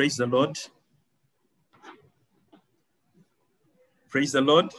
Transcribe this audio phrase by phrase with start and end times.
[0.00, 0.58] Praise the Lord.
[4.08, 4.72] Praise the Lord.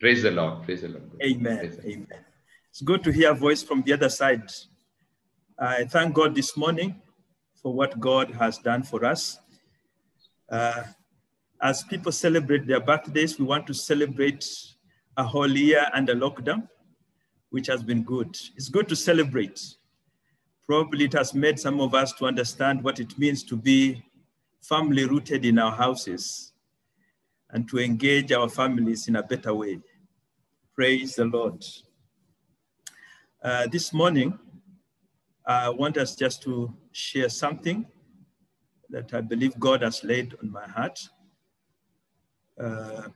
[0.00, 0.64] Praise the Lord.
[0.64, 1.10] Praise the Lord.
[1.22, 1.58] Amen.
[1.58, 1.92] Praise the Lord.
[1.92, 2.24] Amen.
[2.70, 4.50] It's good to hear a voice from the other side.
[5.56, 7.00] I thank God this morning
[7.62, 9.38] for what God has done for us.
[10.50, 10.82] Uh,
[11.62, 14.44] as people celebrate their birthdays, we want to celebrate
[15.16, 16.68] a whole year under lockdown,
[17.50, 18.36] which has been good.
[18.56, 19.60] It's good to celebrate.
[20.66, 24.02] Probably it has made some of us to understand what it means to be
[24.68, 26.52] family rooted in our houses
[27.50, 29.78] and to engage our families in a better way.
[30.74, 31.62] Praise the Lord.
[33.42, 34.38] Uh, this morning,
[35.46, 37.86] I want us just to share something
[38.88, 40.98] that I believe God has laid on my heart.
[42.58, 43.08] Uh,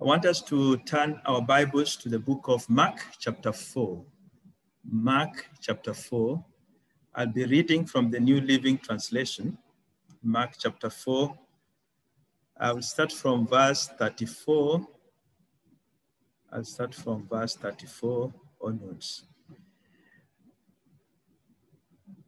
[0.00, 4.04] I want us to turn our Bibles to the book of Mark, chapter 4.
[4.84, 6.44] Mark, chapter 4.
[7.14, 9.58] I'll be reading from the New Living Translation,
[10.22, 11.38] Mark, chapter 4.
[12.58, 14.86] I will start from verse 34.
[16.50, 18.32] I'll start from verse 34
[18.62, 19.24] onwards.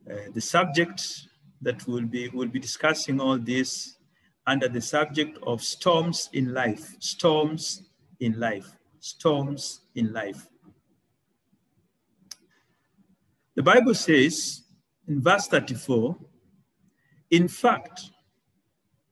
[0.06, 1.28] Uh, the subject
[1.62, 3.96] that we'll be, we'll be discussing all this
[4.46, 7.84] under the subject of storms in life, storms
[8.20, 10.46] in life, storms in life.
[13.54, 14.63] The Bible says
[15.08, 16.16] in verse 34,
[17.30, 18.10] in fact,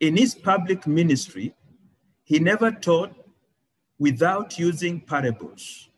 [0.01, 1.55] in his public ministry,
[2.25, 3.15] he never taught
[3.98, 5.89] without using parables.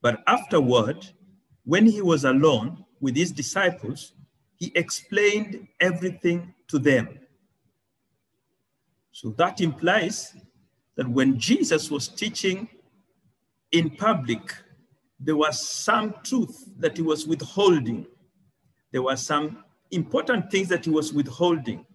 [0.00, 1.06] But afterward,
[1.64, 4.14] when he was alone with his disciples,
[4.56, 7.18] he explained everything to them.
[9.12, 10.34] So that implies
[10.96, 12.68] that when Jesus was teaching
[13.70, 14.54] in public,
[15.20, 18.06] there was some truth that he was withholding.
[18.92, 21.86] There were some important things that he was withholding,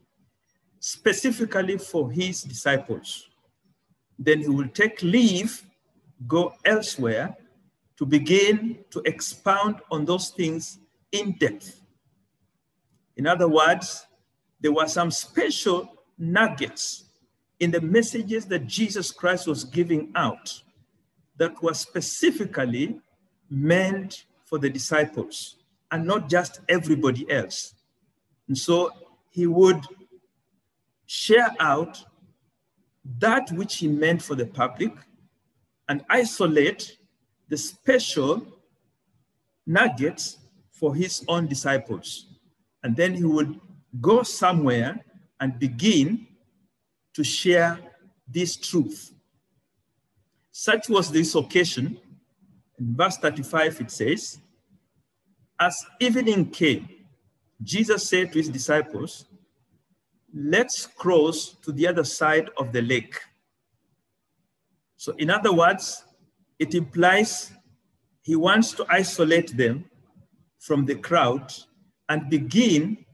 [0.80, 3.30] specifically for his disciples.
[4.18, 5.64] Then he will take leave,
[6.28, 7.38] go elsewhere
[7.98, 10.80] to begin to expound on those things
[11.12, 11.82] in depth.
[13.16, 14.06] In other words,
[14.60, 17.06] there were some special nuggets
[17.60, 20.62] in the messages that Jesus Christ was giving out
[21.38, 23.00] that were specifically
[23.50, 25.57] meant for the disciples
[25.92, 27.74] and not just everybody else.
[28.48, 28.92] And so
[29.32, 29.82] he would
[31.06, 32.04] share out
[33.20, 34.92] that which he meant for the public
[35.88, 36.98] and isolate
[37.50, 38.46] the special
[39.66, 40.38] nuggets
[40.72, 42.28] for his own disciples.
[42.84, 43.60] And then he would
[44.02, 45.04] go somewhere
[45.40, 46.28] and begin
[47.14, 47.80] to share
[48.28, 49.14] this truth.
[50.52, 52.00] Such was this occasion.
[52.80, 54.40] In verse 35, it says,
[55.60, 56.88] As evening came,
[57.64, 59.26] Jesus said to his disciples,
[60.34, 63.20] Let's cross to the other side of the lake.
[64.98, 66.04] So, in other words,
[66.60, 67.52] it implies
[68.22, 69.86] he wants to isolate them
[70.60, 71.52] from the crowd
[72.10, 73.06] and begin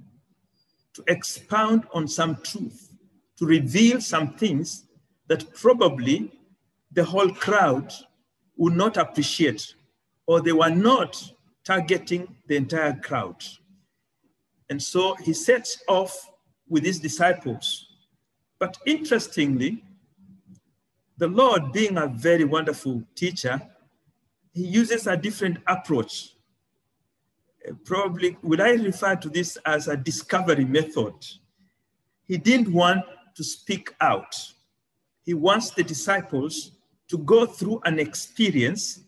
[0.94, 2.92] to expound on some truth,
[3.38, 4.86] to reveal some things
[5.28, 6.32] that probably
[6.92, 7.94] the whole crowd
[8.58, 9.76] would not appreciate,
[10.28, 11.33] or they were not
[11.64, 13.44] targeting the entire crowd.
[14.70, 16.30] And so he sets off
[16.68, 17.88] with his disciples.
[18.60, 19.84] But interestingly,
[21.18, 23.62] the Lord, being a very wonderful teacher,
[24.54, 26.36] he uses a different approach.
[27.68, 31.14] Uh, Probably, would I refer to this as a discovery method?
[32.26, 33.04] He didn't want
[33.36, 34.36] to speak out.
[35.24, 36.72] He wants the disciples
[37.10, 39.02] to go through an experience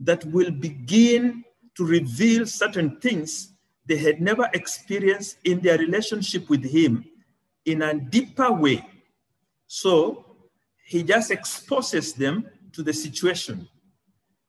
[0.00, 1.44] that will begin
[1.76, 3.52] to reveal certain things
[3.86, 7.04] they had never experienced in their relationship with him
[7.64, 8.84] in a deeper way.
[9.66, 10.26] So
[10.84, 13.68] he just exposes them to the situation.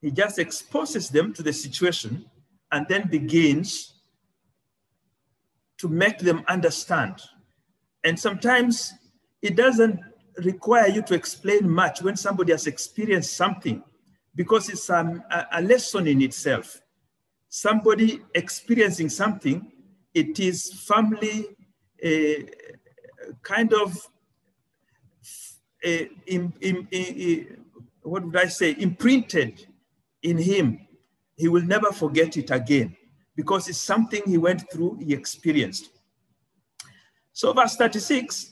[0.00, 2.30] He just exposes them to the situation
[2.70, 3.94] and then begins
[5.78, 7.22] to make them understand.
[8.04, 8.92] And sometimes
[9.40, 9.98] it doesn't
[10.38, 13.82] require you to explain much when somebody has experienced something
[14.34, 16.80] because it's a, a lesson in itself.
[17.56, 19.70] Somebody experiencing something,
[20.12, 21.46] it is firmly
[22.04, 22.42] uh,
[23.42, 23.96] kind of
[25.86, 27.64] uh, in, in, in,
[28.02, 29.68] what would I say, imprinted
[30.24, 30.80] in him.
[31.36, 32.96] He will never forget it again
[33.36, 35.90] because it's something he went through, he experienced.
[37.32, 38.50] So, verse 36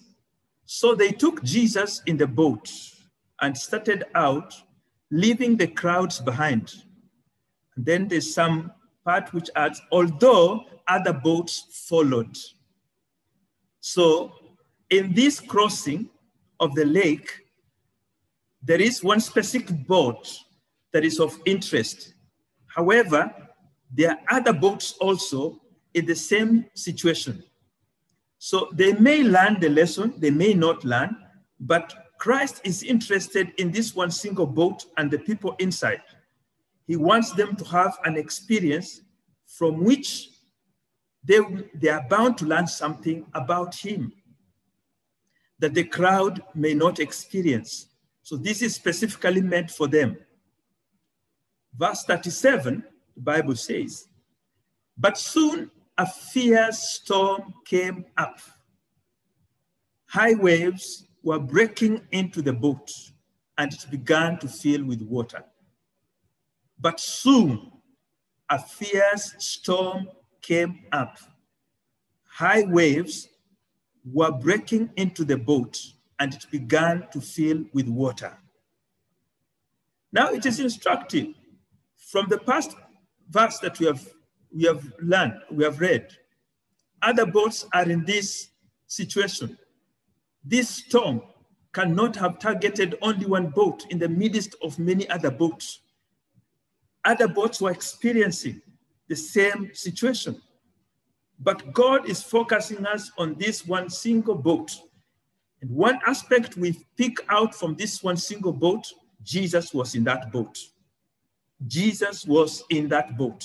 [0.64, 2.70] so they took Jesus in the boat
[3.40, 4.54] and started out,
[5.10, 6.72] leaving the crowds behind.
[7.74, 8.70] And then there's some
[9.04, 12.36] part which adds, although other boats followed.
[13.80, 14.32] So,
[14.90, 16.08] in this crossing
[16.60, 17.28] of the lake,
[18.62, 20.38] there is one specific boat
[20.92, 22.14] that is of interest.
[22.66, 23.32] However,
[23.92, 25.60] there are other boats also
[25.94, 27.42] in the same situation.
[28.38, 31.16] So they may learn the lesson, they may not learn,
[31.60, 36.02] but Christ is interested in this one single boat and the people inside.
[36.86, 39.02] He wants them to have an experience
[39.46, 40.30] from which
[41.24, 41.38] they,
[41.74, 44.12] they are bound to learn something about him
[45.58, 47.86] that the crowd may not experience.
[48.22, 50.16] So this is specifically meant for them.
[51.76, 52.82] Verse 37,
[53.14, 54.08] the Bible says,
[54.98, 58.40] But soon a fierce storm came up.
[60.06, 62.90] High waves were breaking into the boat,
[63.56, 65.44] and it began to fill with water.
[66.82, 67.70] But soon
[68.50, 70.08] a fierce storm
[70.42, 71.16] came up.
[72.28, 73.28] High waves
[74.04, 75.78] were breaking into the boat,
[76.18, 78.36] and it began to fill with water.
[80.12, 81.28] Now it is instructive
[81.96, 82.74] from the past
[83.30, 84.06] verse that we have
[84.54, 86.08] we have learned, we have read.
[87.00, 88.48] Other boats are in this
[88.86, 89.56] situation.
[90.44, 91.22] This storm
[91.72, 95.81] cannot have targeted only one boat in the midst of many other boats.
[97.04, 98.62] Other boats were experiencing
[99.08, 100.40] the same situation.
[101.38, 104.70] But God is focusing us on this one single boat.
[105.60, 108.86] And one aspect we pick out from this one single boat,
[109.22, 110.58] Jesus was in that boat.
[111.66, 113.44] Jesus was in that boat.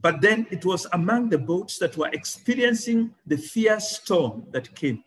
[0.00, 5.04] But then it was among the boats that were experiencing the fierce storm that came.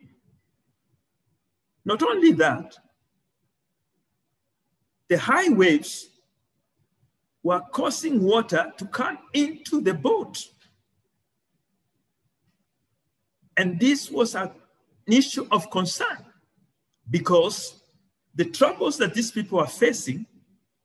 [1.83, 2.75] Not only that,
[5.07, 6.09] the high waves
[7.45, 10.43] were causing water to come into the boat.
[13.55, 14.49] And this was an
[15.05, 16.25] issue of concern
[17.07, 17.83] because
[18.33, 20.25] the troubles that these people are facing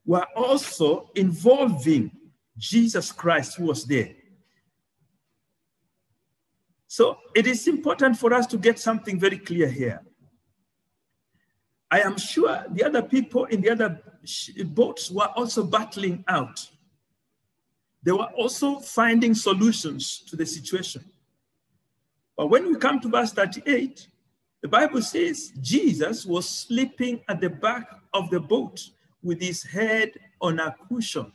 [0.04, 2.10] were also involving
[2.58, 4.10] Jesus Christ who was there.
[6.88, 10.02] So it is important for us to get something very clear here.
[11.90, 14.02] I am sure the other people in the other
[14.66, 16.68] boats were also battling out.
[18.02, 21.04] They were also finding solutions to the situation.
[22.36, 24.08] But when we come to verse 38,
[24.62, 28.80] the Bible says Jesus was sleeping at the back of the boat
[29.22, 31.32] with his head on a cushion.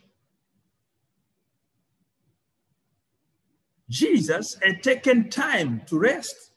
[3.90, 6.52] Jesus had taken time to rest,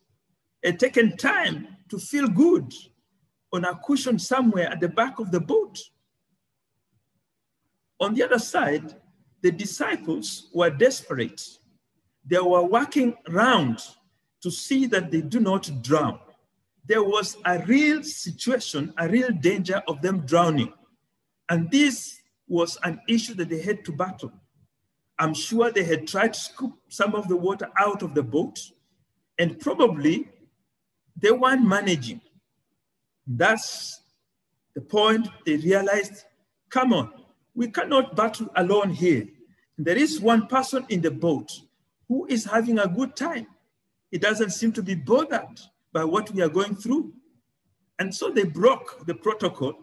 [0.64, 2.72] had taken time to feel good
[3.52, 5.78] on a cushion somewhere at the back of the boat.
[8.00, 8.94] On the other side,
[9.42, 11.42] the disciples were desperate.
[12.24, 13.80] They were working round
[14.42, 16.18] to see that they do not drown.
[16.86, 20.72] There was a real situation, a real danger of them drowning.
[21.50, 24.32] And this was an issue that they had to battle.
[25.18, 28.58] I'm sure they had tried to scoop some of the water out of the boat,
[29.38, 30.28] and probably
[31.20, 32.20] they weren't managing.
[33.26, 34.00] That's
[34.74, 36.24] the point they realized
[36.70, 37.12] come on,
[37.58, 39.26] we cannot battle alone here.
[39.78, 41.50] There is one person in the boat
[42.06, 43.48] who is having a good time.
[44.12, 45.60] He doesn't seem to be bothered
[45.92, 47.12] by what we are going through.
[47.98, 49.74] And so they broke the protocol.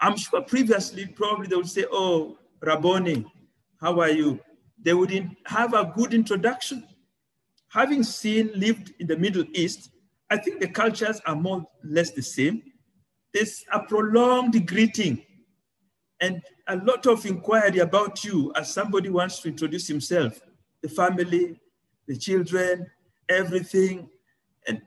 [0.00, 3.26] I'm sure previously, probably they would say, Oh, Rabboni,
[3.78, 4.40] how are you?
[4.82, 6.84] They wouldn't have a good introduction.
[7.68, 9.90] Having seen, lived in the Middle East,
[10.30, 12.62] I think the cultures are more or less the same.
[13.34, 15.22] There's a prolonged greeting
[16.22, 20.40] and a lot of inquiry about you as somebody wants to introduce himself,
[20.80, 21.60] the family,
[22.06, 22.86] the children,
[23.28, 24.08] everything.
[24.68, 24.80] And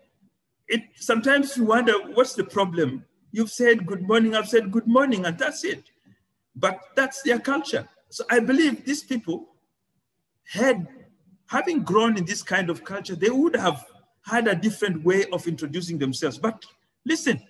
[0.70, 3.04] it sometimes you wonder what's the problem?
[3.32, 5.84] You've said good morning, I've said good morning, and that's it.
[6.56, 7.88] But that's their culture.
[8.10, 9.50] So I believe these people
[10.48, 10.88] had,
[11.48, 13.86] having grown in this kind of culture, they would have
[14.22, 16.38] had a different way of introducing themselves.
[16.38, 16.64] But
[17.06, 17.42] listen,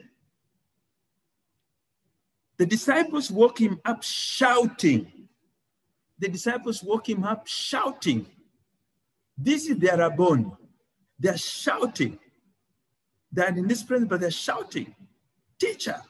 [2.58, 5.12] the disciples woke him up shouting.
[6.20, 8.26] The disciples woke him up shouting.
[9.38, 10.52] This is their Rabboni.
[11.20, 12.18] They're shouting.
[13.32, 14.96] They're in this presence, but they're shouting,
[15.60, 16.02] Teacher,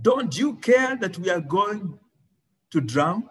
[0.00, 1.98] don't you care that we are going
[2.70, 3.28] to drown?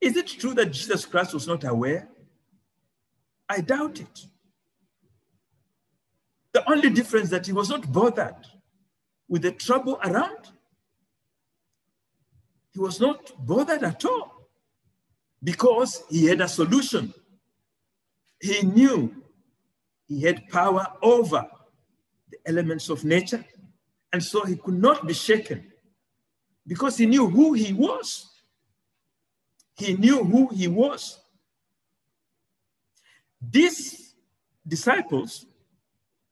[0.00, 2.08] Is it true that Jesus Christ was not aware?
[3.48, 4.26] I doubt it.
[6.52, 8.46] The only difference that he was not bothered
[9.30, 10.50] with the trouble around.
[12.72, 14.48] He was not bothered at all
[15.42, 17.14] because he had a solution.
[18.42, 19.14] He knew
[20.08, 21.46] he had power over
[22.30, 23.44] the elements of nature,
[24.12, 25.70] and so he could not be shaken
[26.66, 28.26] because he knew who he was.
[29.76, 31.20] He knew who he was.
[33.40, 34.14] These
[34.66, 35.46] disciples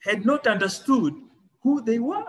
[0.01, 1.15] had not understood
[1.63, 2.25] who they were.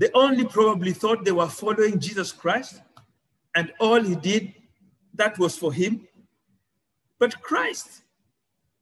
[0.00, 2.80] They only probably thought they were following Jesus Christ,
[3.54, 4.54] and all he did,
[5.12, 6.08] that was for him.
[7.18, 8.00] But Christ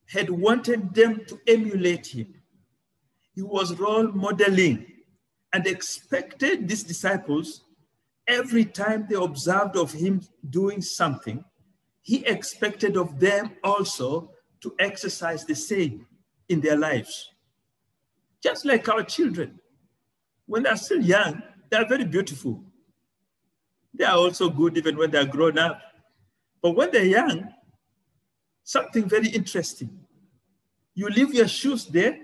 [0.07, 2.35] had wanted them to emulate him.
[3.35, 4.87] He was role modeling
[5.53, 7.65] and expected these disciples,
[8.29, 11.45] every time they observed of him doing something,
[12.01, 16.07] he expected of them also to exercise the same
[16.49, 17.33] in their lives.
[18.41, 19.59] Just like our children,
[20.49, 22.65] when they're still young, they are very beautiful.
[23.95, 25.81] They are also good even when they're grown up.
[26.63, 27.53] But when they're young,
[28.65, 29.91] something very interesting.
[30.95, 32.19] You leave your shoes there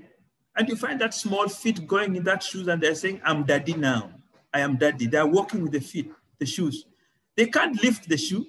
[0.56, 3.74] and you find that small feet going in that shoes and they're saying, I'm daddy
[3.74, 4.10] now.
[4.52, 5.06] I am daddy.
[5.06, 6.86] They're walking with the feet, the shoes.
[7.36, 8.46] They can't lift the shoe.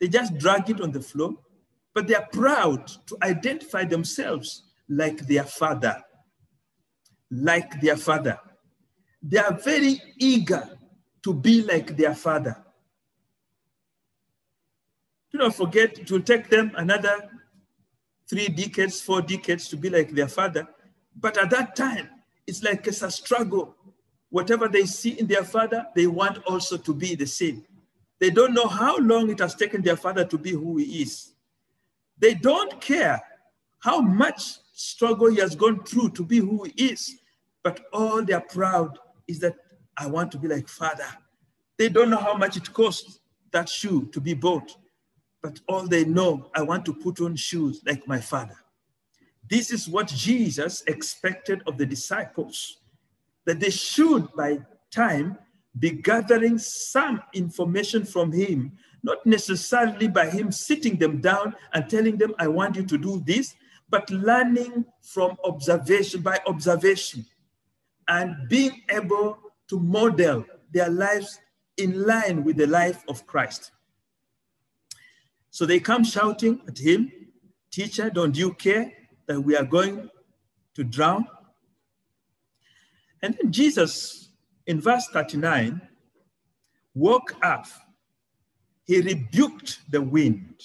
[0.00, 1.34] They just drag it on the floor,
[1.94, 6.00] but they are proud to identify themselves like their father.
[7.30, 8.38] Like their father.
[9.26, 10.68] They are very eager
[11.22, 12.62] to be like their father.
[15.32, 17.30] Do not forget, it will take them another
[18.28, 20.68] three decades, four decades to be like their father.
[21.16, 22.10] But at that time,
[22.46, 23.74] it's like it's a struggle.
[24.28, 27.64] Whatever they see in their father, they want also to be the same.
[28.20, 31.32] They don't know how long it has taken their father to be who he is.
[32.18, 33.22] They don't care
[33.78, 37.16] how much struggle he has gone through to be who he is,
[37.62, 39.56] but all they're proud is that
[39.96, 41.06] I want to be like father.
[41.78, 43.20] They don't know how much it costs
[43.52, 44.76] that shoe to be bought,
[45.42, 48.56] but all they know, I want to put on shoes like my father.
[49.48, 52.78] This is what Jesus expected of the disciples,
[53.44, 55.38] that they should, by time,
[55.78, 62.16] be gathering some information from him, not necessarily by him sitting them down and telling
[62.16, 63.54] them, I want you to do this,
[63.90, 67.26] but learning from observation, by observation,
[68.08, 71.40] and being able to model their lives
[71.76, 73.70] in line with the life of Christ.
[75.50, 77.12] So they come shouting at him,
[77.70, 78.92] Teacher, don't you care
[79.26, 80.08] that we are going
[80.74, 81.26] to drown?
[83.22, 84.24] And then Jesus
[84.66, 85.80] in verse 39,
[86.94, 87.66] woke up,
[88.84, 90.62] he rebuked the wind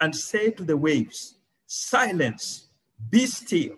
[0.00, 2.68] and said to the waves, Silence,
[3.10, 3.76] be still.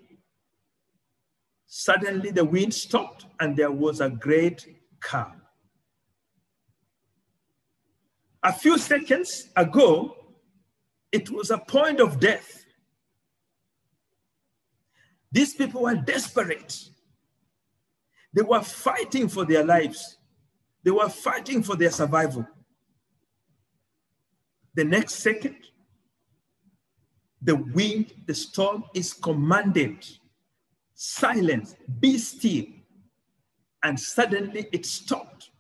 [1.66, 4.66] Suddenly the wind stopped and there was a great
[5.00, 5.42] calm.
[8.42, 10.14] A few seconds ago,
[11.10, 12.64] it was a point of death.
[15.32, 16.78] These people were desperate.
[18.32, 20.18] They were fighting for their lives.
[20.84, 22.46] They were fighting for their survival.
[24.74, 25.56] The next second,
[27.42, 30.06] the wind, the storm is commanded,
[30.96, 32.64] silence, be still.
[33.84, 35.50] And suddenly it stopped.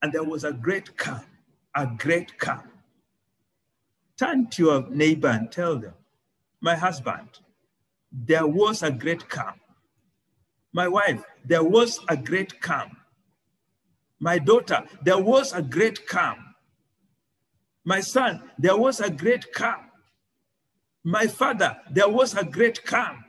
[0.00, 1.24] And there was a great calm,
[1.76, 2.70] a great calm.
[4.18, 5.94] Turn to your neighbor and tell them,
[6.60, 7.28] my husband,
[8.10, 9.54] there was a great calm.
[10.72, 12.96] My wife, there was a great calm.
[14.20, 16.54] My daughter, there was a great calm.
[17.84, 19.90] My son, there was a great calm.
[21.04, 23.24] My father, there was a great calm.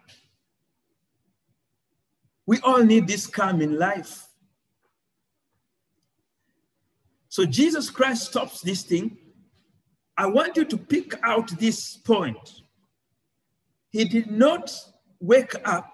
[2.46, 4.28] We all need this calm in life.
[7.30, 9.18] So Jesus Christ stops this thing.
[10.18, 12.62] I want you to pick out this point.
[13.90, 14.72] He did not
[15.20, 15.94] wake up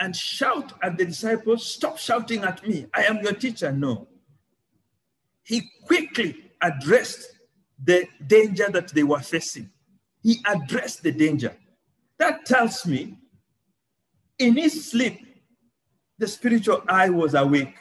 [0.00, 2.86] and shout at the disciples, Stop shouting at me.
[2.92, 3.70] I am your teacher.
[3.70, 4.08] No.
[5.44, 7.24] He quickly addressed
[7.84, 9.70] the danger that they were facing.
[10.22, 11.56] He addressed the danger.
[12.18, 13.18] That tells me
[14.38, 15.20] in his sleep,
[16.18, 17.74] the spiritual eye was awake,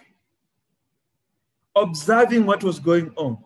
[1.76, 3.38] observing what was going on,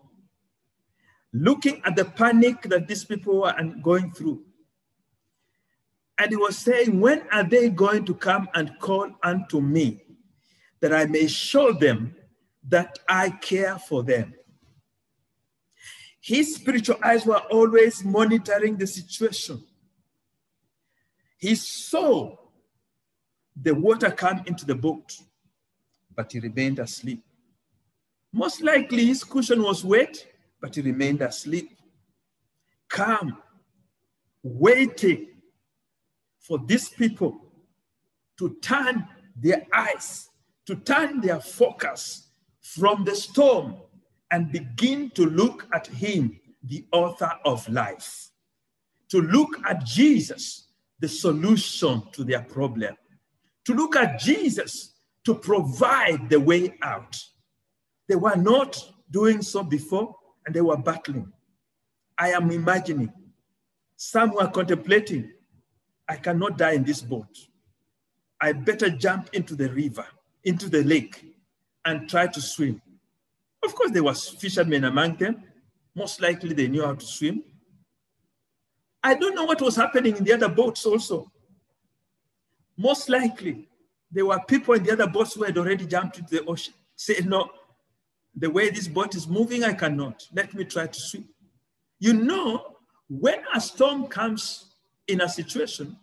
[1.32, 4.42] looking at the panic that these people were going through.
[6.18, 10.02] And he was saying, When are they going to come and call unto me
[10.80, 12.14] that I may show them
[12.68, 14.32] that I care for them?
[16.20, 19.62] His spiritual eyes were always monitoring the situation.
[21.38, 22.34] He saw
[23.62, 25.18] the water came into the boat,
[26.14, 27.22] but he remained asleep.
[28.32, 30.26] Most likely his cushion was wet
[30.60, 31.78] but he remained asleep.
[32.88, 33.38] Calm,
[34.42, 35.28] waiting
[36.40, 37.40] for these people
[38.38, 40.30] to turn their eyes,
[40.66, 42.28] to turn their focus
[42.60, 43.76] from the storm
[44.30, 48.30] and begin to look at him, the author of life,
[49.08, 52.96] to look at Jesus, the solution to their problem,
[53.66, 54.94] to look at Jesus
[55.24, 57.20] to provide the way out.
[58.08, 58.80] They were not
[59.10, 60.14] doing so before
[60.46, 61.32] and they were battling.
[62.18, 63.12] I am imagining
[63.96, 65.32] some were contemplating,
[66.08, 67.34] I cannot die in this boat.
[68.40, 70.06] I better jump into the river,
[70.44, 71.24] into the lake,
[71.84, 72.80] and try to swim.
[73.64, 75.42] Of course, there was fishermen among them.
[75.94, 77.42] Most likely they knew how to swim.
[79.02, 81.32] I don't know what was happening in the other boats also.
[82.76, 83.68] Most likely,
[84.10, 87.28] there were people in the other boats who had already jumped into the ocean, saying,
[87.28, 87.50] no,
[88.34, 90.28] the way this boat is moving, I cannot.
[90.34, 91.28] Let me try to swim.
[91.98, 92.76] You know,
[93.08, 94.66] when a storm comes
[95.08, 95.96] in a situation,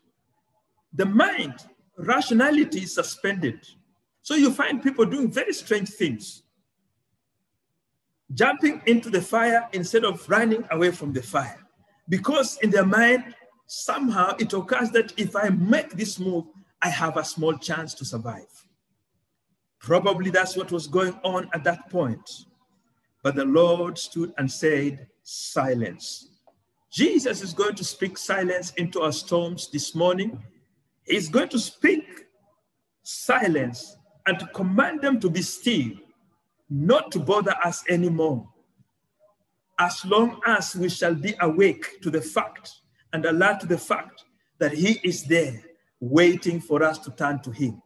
[0.93, 1.53] the mind,
[1.97, 3.59] rationality is suspended.
[4.21, 6.43] So you find people doing very strange things.
[8.33, 11.59] Jumping into the fire instead of running away from the fire.
[12.09, 13.35] Because in their mind,
[13.67, 16.45] somehow it occurs that if I make this move,
[16.83, 18.67] I have a small chance to survive.
[19.79, 22.29] Probably that's what was going on at that point.
[23.23, 26.27] But the Lord stood and said, Silence.
[26.91, 30.43] Jesus is going to speak silence into our storms this morning.
[31.07, 32.25] He's going to speak
[33.01, 33.95] silence
[34.27, 35.91] and to command them to be still,
[36.69, 38.47] not to bother us anymore.
[39.79, 42.73] As long as we shall be awake to the fact
[43.13, 44.25] and alert to the fact
[44.59, 45.63] that He is there
[46.09, 47.81] waiting for us to turn to Him.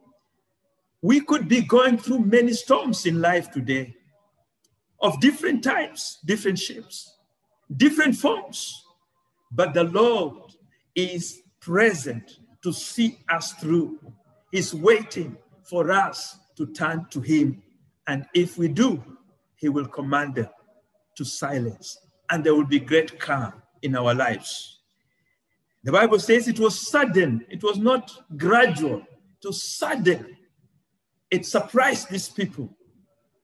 [1.00, 3.94] We could be going through many storms in life today
[5.00, 7.16] of different types, different shapes,
[7.76, 8.84] different forms.
[9.52, 10.52] But the Lord
[10.96, 14.00] is present to see us through.
[14.50, 17.62] He's waiting for us to turn to Him.
[18.08, 19.02] And if we do,
[19.54, 20.48] He will command them
[21.16, 21.98] to silence,
[22.30, 23.52] and there will be great calm
[23.82, 24.77] in our lives.
[25.84, 30.36] The Bible says it was sudden, it was not gradual, it was sudden
[31.30, 32.74] it surprised these people.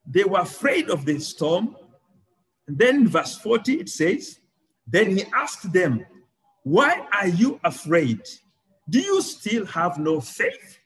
[0.07, 1.77] They were afraid of the storm.
[2.67, 4.41] And then verse 40, it says,
[4.87, 6.05] Then he asked them,
[6.63, 8.21] Why are you afraid?
[8.89, 10.79] Do you still have no faith?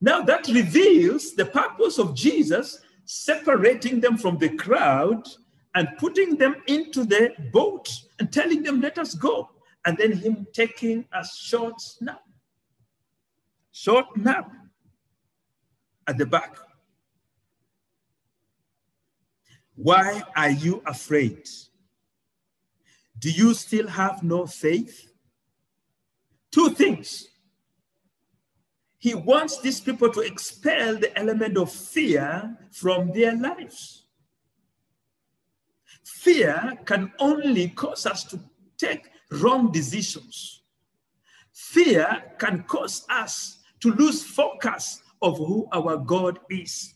[0.00, 5.26] Now that reveals the purpose of Jesus separating them from the crowd
[5.74, 9.50] and putting them into the boat and telling them, Let us go.
[9.86, 12.20] And then him taking a short nap.
[13.70, 14.50] Short nap
[16.06, 16.56] at the back.
[19.76, 21.46] Why are you afraid?
[23.18, 25.12] Do you still have no faith?
[26.50, 27.28] Two things.
[28.98, 34.06] He wants these people to expel the element of fear from their lives.
[36.02, 38.40] Fear can only cause us to
[38.78, 40.62] take wrong decisions.
[41.52, 46.94] Fear can cause us to lose focus of who our God is.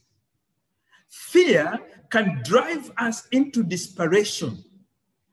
[1.08, 1.78] Fear
[2.10, 4.62] can drive us into desperation.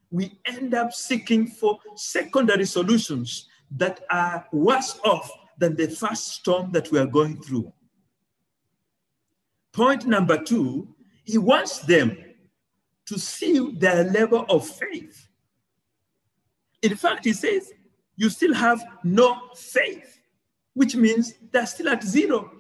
[0.10, 5.30] We end up seeking for secondary solutions that are worse off
[5.60, 7.72] than the first storm that we are going through.
[9.74, 12.18] Point number two, he wants them
[13.06, 15.28] to see their level of faith.
[16.82, 17.72] In fact, he says,
[18.16, 20.20] you still have no faith,
[20.74, 22.52] which means they're still at zero.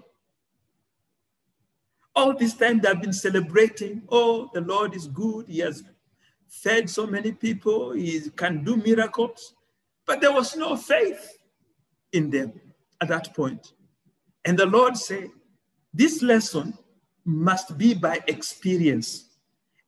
[2.15, 5.47] All this time they've been celebrating, oh, the Lord is good.
[5.47, 5.83] He has
[6.47, 7.91] fed so many people.
[7.91, 9.53] He can do miracles.
[10.05, 11.37] But there was no faith
[12.13, 12.53] in them
[13.01, 13.73] at that point.
[14.45, 15.29] And the Lord said,
[15.93, 16.77] this lesson
[17.25, 19.26] must be by experience.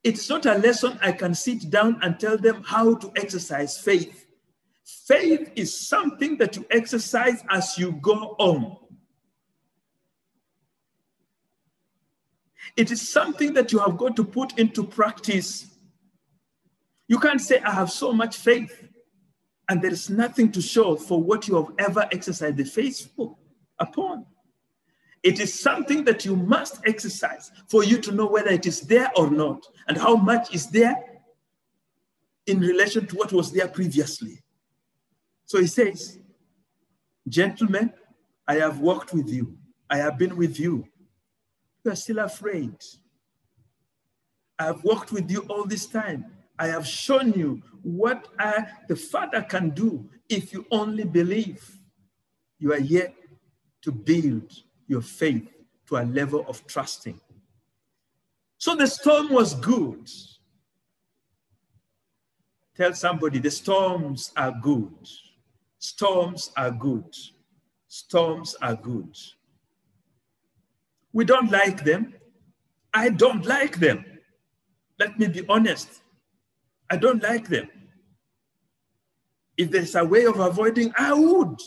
[0.04, 4.28] It's not a lesson I can sit down and tell them how to exercise faith.
[5.08, 8.78] Faith is something that you exercise as you go on.
[12.78, 15.68] It is something that you have got to put into practice.
[17.08, 18.88] You can't say, I have so much faith,
[19.68, 23.12] and there is nothing to show for what you have ever exercised the faith
[23.80, 24.26] upon.
[25.24, 29.12] It is something that you must exercise for you to know whether it is there
[29.16, 30.96] or not, and how much is there
[32.48, 34.42] in relation to what was there previously.
[35.46, 36.20] So he says,
[37.28, 37.94] Gentlemen,
[38.48, 39.58] I have walked with you,
[39.90, 40.88] I have been with you,
[41.84, 42.76] you are still afraid.
[44.58, 46.26] I've walked with you all this time.
[46.58, 51.78] I have shown you what I, the Father can do if you only believe.
[52.58, 53.14] You are yet
[53.84, 54.52] to build
[54.90, 55.48] your faith
[55.88, 57.20] to a level of trusting.
[58.58, 60.10] So the storm was good.
[62.76, 64.94] Tell somebody the storms are good.
[65.78, 67.16] Storms are good.
[67.88, 69.16] Storms are good.
[71.14, 72.14] We don't like them.
[72.94, 74.04] I don't like them.
[74.98, 76.02] Let me be honest.
[76.90, 77.70] I don't like them.
[79.58, 81.60] If there's a way of avoiding, I would.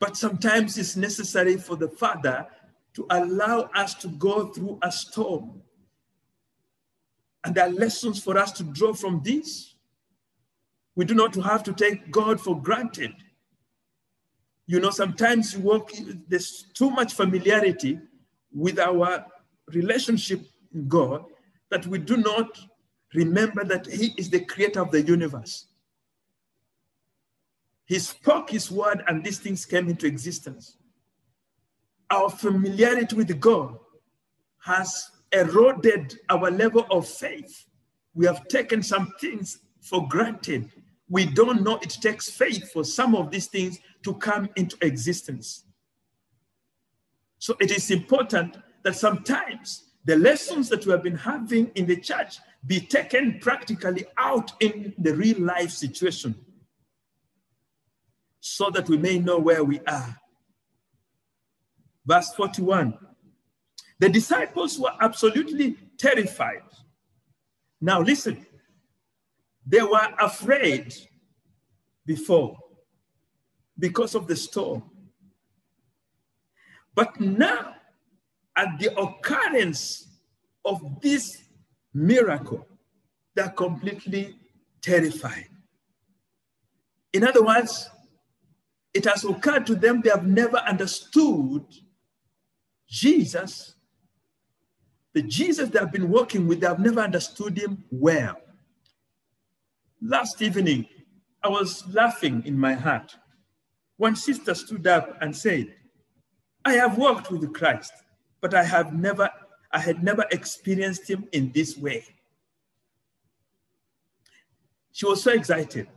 [0.00, 2.46] But sometimes it's necessary for the Father
[2.94, 5.62] to allow us to go through a storm.
[7.44, 9.74] And there are lessons for us to draw from this.
[10.96, 13.12] We do not have to take God for granted.
[14.66, 15.92] You know, sometimes you walk,
[16.28, 17.98] there's too much familiarity
[18.52, 19.26] with our
[19.68, 20.40] relationship
[20.72, 21.24] with God
[21.70, 22.58] that we do not
[23.14, 25.66] remember that He is the creator of the universe.
[27.90, 30.76] He spoke His word and these things came into existence.
[32.08, 33.80] Our familiarity with God
[34.64, 37.66] has eroded our level of faith.
[38.14, 40.70] We have taken some things for granted.
[41.08, 45.64] We don't know it takes faith for some of these things to come into existence.
[47.38, 51.96] So it is important that sometimes the lessons that we have been having in the
[51.96, 56.36] church be taken practically out in the real life situation
[58.40, 60.16] so that we may know where we are.
[62.06, 62.98] Verse 41
[63.98, 66.62] The disciples were absolutely terrified.
[67.80, 68.46] Now, listen,
[69.66, 70.94] they were afraid
[72.04, 72.58] before
[73.78, 74.82] because of the storm.
[76.94, 77.74] But now
[78.56, 80.08] at the occurrence
[80.64, 81.44] of this
[81.94, 82.66] miracle,
[83.34, 84.36] they're completely
[84.82, 85.46] terrified.
[87.12, 87.88] In other words,
[88.92, 91.64] it has occurred to them they have never understood
[92.88, 93.74] Jesus.
[95.12, 98.36] The Jesus they have been working with, they have never understood him well.
[100.02, 100.86] Last evening,
[101.42, 103.16] I was laughing in my heart.
[103.96, 105.74] One sister stood up and said,
[106.64, 107.92] I have worked with Christ
[108.40, 109.28] but I have never,
[109.70, 112.04] I had never experienced him in this way.
[114.92, 115.88] She was so excited.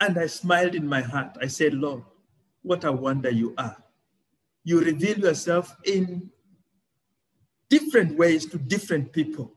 [0.00, 1.36] And I smiled in my heart.
[1.40, 2.02] I said, Lord,
[2.62, 3.76] what a wonder you are.
[4.64, 6.30] You reveal yourself in
[7.68, 9.52] different ways to different people.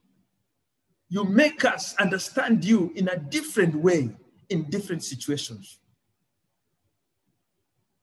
[1.09, 4.15] You make us understand you in a different way
[4.49, 5.79] in different situations.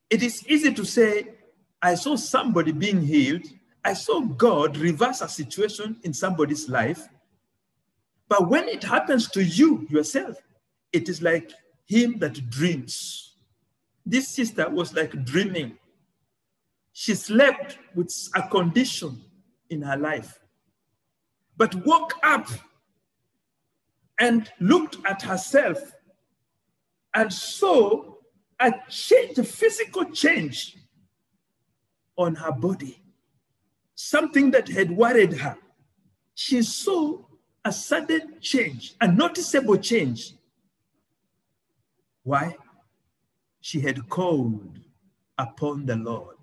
[0.09, 1.29] It is easy to say,
[1.81, 3.43] I saw somebody being healed,
[3.83, 7.07] I saw God reverse a situation in somebody's life.
[8.29, 10.37] But when it happens to you yourself,
[10.93, 11.51] it is like
[11.85, 13.32] him that dreams.
[14.05, 15.77] This sister was like dreaming.
[16.91, 19.21] She slept with a condition
[19.69, 20.39] in her life,
[21.57, 22.47] but woke up
[24.19, 25.79] and looked at herself
[27.15, 28.13] and saw
[28.59, 30.77] a change, a physical change
[32.17, 33.03] on her body
[33.95, 35.57] something that had worried her.
[36.35, 37.19] She saw
[37.63, 40.33] a sudden change, a noticeable change.
[42.23, 42.55] Why?
[43.63, 44.77] She had called
[45.37, 46.35] upon the Lord.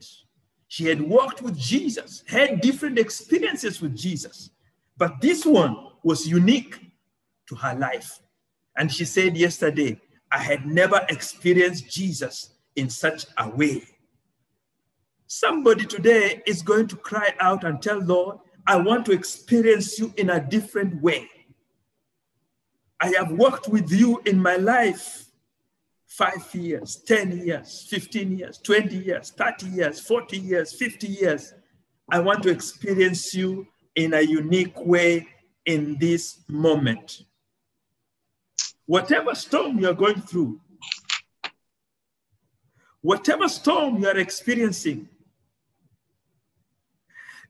[0.68, 4.48] She had walked with Jesus, had different experiences with Jesus,
[4.96, 6.80] but this one was unique
[7.46, 8.20] to her life.
[8.78, 10.00] And she said yesterday,
[10.33, 13.83] I had never experienced Jesus in such a way.
[15.26, 20.14] Somebody today is going to cry out and tell Lord, I want to experience you
[20.16, 21.28] in a different way.
[22.98, 25.26] I have worked with you in my life
[26.20, 31.54] five years, 10 years, 15 years, 20 years, 30 years, 40 years, 50 years.
[32.11, 35.26] I want to experience you in a unique way
[35.64, 37.22] in this moment.
[38.85, 40.61] Whatever storm you're going through,
[43.00, 45.09] whatever storm you are experiencing,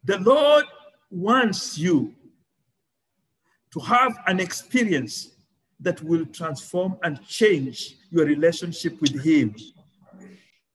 [0.05, 0.65] the Lord
[1.11, 2.15] wants you
[3.73, 5.30] to have an experience
[5.81, 9.55] that will transform and change your relationship with Him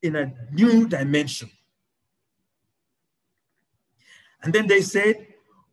[0.02, 1.50] in a new dimension.
[4.44, 5.28] And then they said,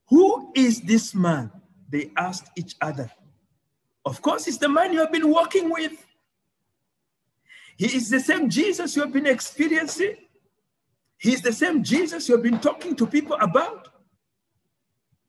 [0.08, 1.50] Who is this man?
[1.88, 3.10] They asked each other.
[4.04, 5.92] Of course, it's the man you have been walking with.
[7.76, 10.16] He is the same Jesus you have been experiencing.
[11.18, 13.88] He is the same Jesus you've been talking to people about.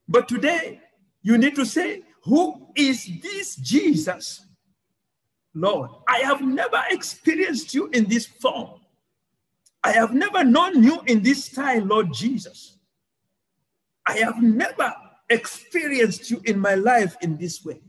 [0.07, 0.81] But today,
[1.23, 4.45] You need to say, Who is this Jesus?
[5.53, 8.79] Lord, I have never experienced you in this form.
[9.83, 12.77] I have never known you in this style, Lord Jesus.
[14.07, 14.93] I have never
[15.29, 17.81] experienced you in my life in this way.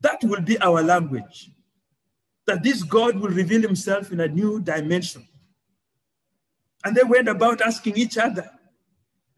[0.00, 1.50] That will be our language.
[2.46, 5.26] That this God will reveal himself in a new dimension.
[6.84, 8.50] And they went about asking each other.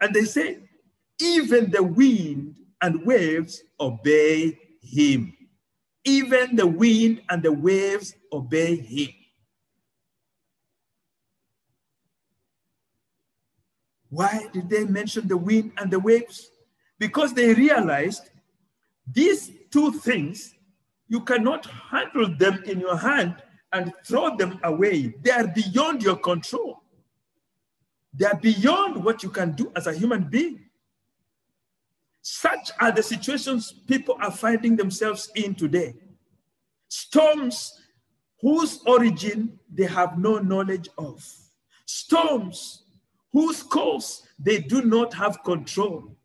[0.01, 0.64] And they said,
[1.21, 5.33] even the wind and waves obey him.
[6.05, 9.09] Even the wind and the waves obey him.
[14.11, 16.51] Why did they mention the wind and the waves?
[16.99, 18.31] Because they realized
[19.11, 20.55] these two things,
[21.09, 23.37] you cannot handle them in your hand
[23.73, 25.15] and throw them away.
[25.23, 26.83] They are beyond your control.
[28.13, 30.64] They are beyond what you can do as a human being.
[32.27, 35.95] Such are the situations people are finding themselves in today.
[36.89, 37.79] Storms
[38.41, 41.23] whose origin they have no knowledge of.
[41.85, 42.85] Storms
[43.31, 46.17] whose cause they do not have control.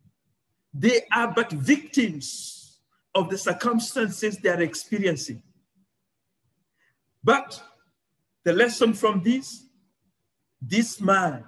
[0.73, 2.77] They are but victims
[3.13, 5.43] of the circumstances they are experiencing.
[7.21, 7.62] But
[8.45, 9.65] the lesson from this
[10.62, 11.43] this man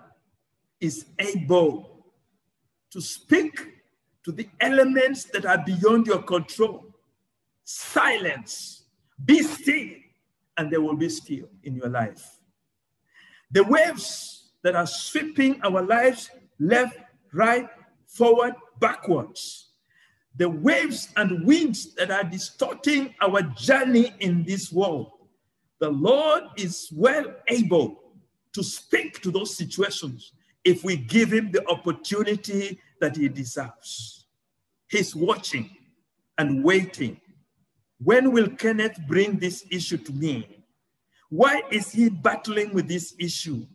[0.81, 2.05] is able
[2.89, 3.80] to speak
[4.23, 6.85] to the elements that are beyond your control.
[7.63, 8.83] Silence,
[9.23, 9.89] be still,
[10.57, 12.39] and there will be still in your life.
[13.51, 16.29] The waves that are sweeping our lives
[16.59, 16.97] left,
[17.33, 17.67] right,
[18.05, 19.69] forward, backwards.
[20.37, 25.11] The waves and winds that are distorting our journey in this world.
[25.79, 28.01] The Lord is well able
[28.53, 34.25] to speak to those situations if we give him the opportunity that he deserves.
[34.89, 35.69] He's watching
[36.37, 37.19] and waiting.
[38.03, 40.63] When will Kenneth bring this issue to me?
[41.29, 43.65] Why is he battling with this issue?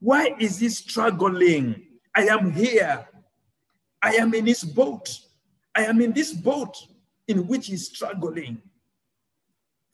[0.00, 1.82] Why is he struggling?
[2.14, 3.06] I am here.
[4.02, 5.18] I am in his boat.
[5.74, 6.76] I am in this boat
[7.28, 8.60] in which he's struggling.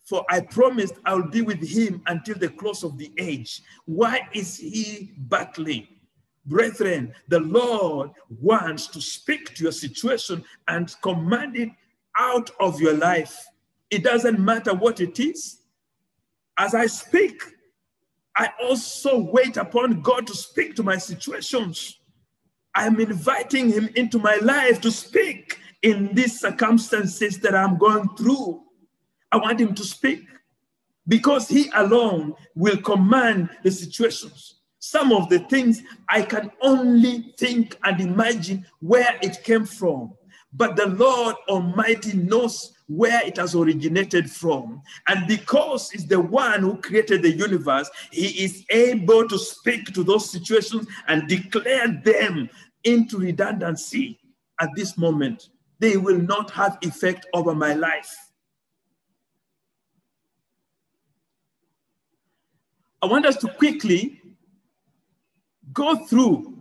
[0.05, 3.61] For I promised I will be with him until the close of the age.
[3.85, 5.87] Why is he battling?
[6.47, 11.69] Brethren, the Lord wants to speak to your situation and command it
[12.17, 13.45] out of your life.
[13.91, 15.59] It doesn't matter what it is.
[16.57, 17.43] As I speak,
[18.35, 21.99] I also wait upon God to speak to my situations.
[22.73, 28.63] I'm inviting Him into my life to speak in these circumstances that I'm going through.
[29.31, 30.25] I want Him to speak
[31.07, 34.56] because He alone will command the situations.
[34.89, 40.13] Some of the things I can only think and imagine where it came from.
[40.53, 44.81] But the Lord Almighty knows where it has originated from.
[45.09, 50.05] And because He's the one who created the universe, He is able to speak to
[50.05, 52.49] those situations and declare them
[52.85, 54.17] into redundancy
[54.61, 55.49] at this moment.
[55.79, 58.15] They will not have effect over my life.
[63.01, 64.21] I want us to quickly
[65.77, 66.59] go through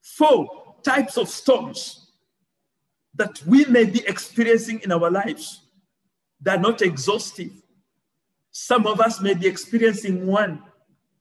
[0.00, 2.12] four types of storms
[3.16, 5.62] that we may be experiencing in our lives.
[6.40, 7.50] They're not exhaustive.
[8.52, 10.62] Some of us may be experiencing one.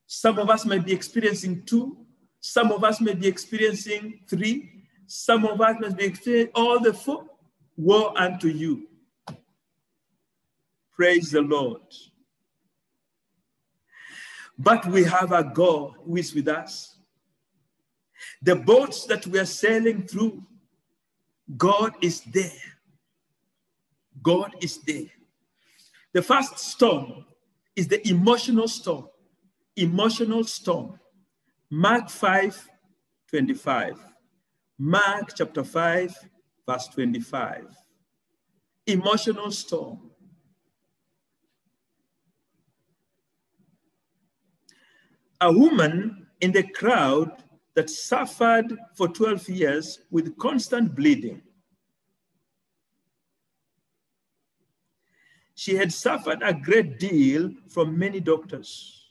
[0.06, 1.97] Some of us may be experiencing two.
[2.41, 4.84] Some of us may be experiencing three.
[5.08, 7.26] Some of us may be experiencing all the four.
[7.76, 8.88] Woe unto you.
[10.95, 11.82] Praise the Lord.
[14.58, 16.98] But we have a God who is with us.
[18.42, 20.44] The boats that we are sailing through
[21.58, 22.52] God is there.
[24.22, 25.12] God is there.
[26.13, 27.26] The first storm
[27.76, 29.08] is the emotional storm.
[29.76, 31.00] Emotional storm.
[31.70, 32.70] Mark 5
[33.34, 33.98] 25.
[34.78, 36.16] Mark chapter 5,
[36.68, 37.66] verse 25.
[38.86, 40.12] Emotional storm.
[45.44, 51.42] A woman in the crowd that suffered for 12 years with constant bleeding.
[55.54, 59.06] She had suffered a great deal from many doctors.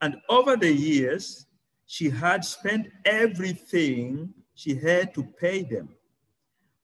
[0.00, 1.46] And over the years,
[1.86, 5.88] she had spent everything she had to pay them,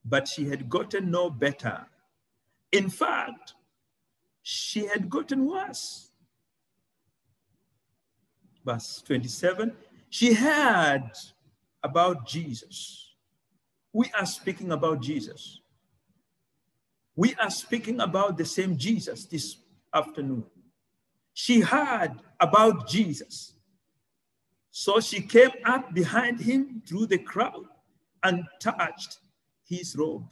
[0.05, 1.87] but she had gotten no better.
[2.73, 3.55] In fact,
[4.43, 6.10] she had gotten worse.
[8.65, 9.73] Verse 27
[10.11, 11.13] she had
[11.85, 13.15] about Jesus.
[13.93, 15.61] We are speaking about Jesus.
[17.15, 19.57] We are speaking about the same Jesus this
[19.95, 20.45] afternoon.
[21.33, 23.53] She heard about Jesus.
[24.73, 27.65] So she came up behind him through the crowd
[28.23, 29.19] and touched
[29.65, 30.29] his robe.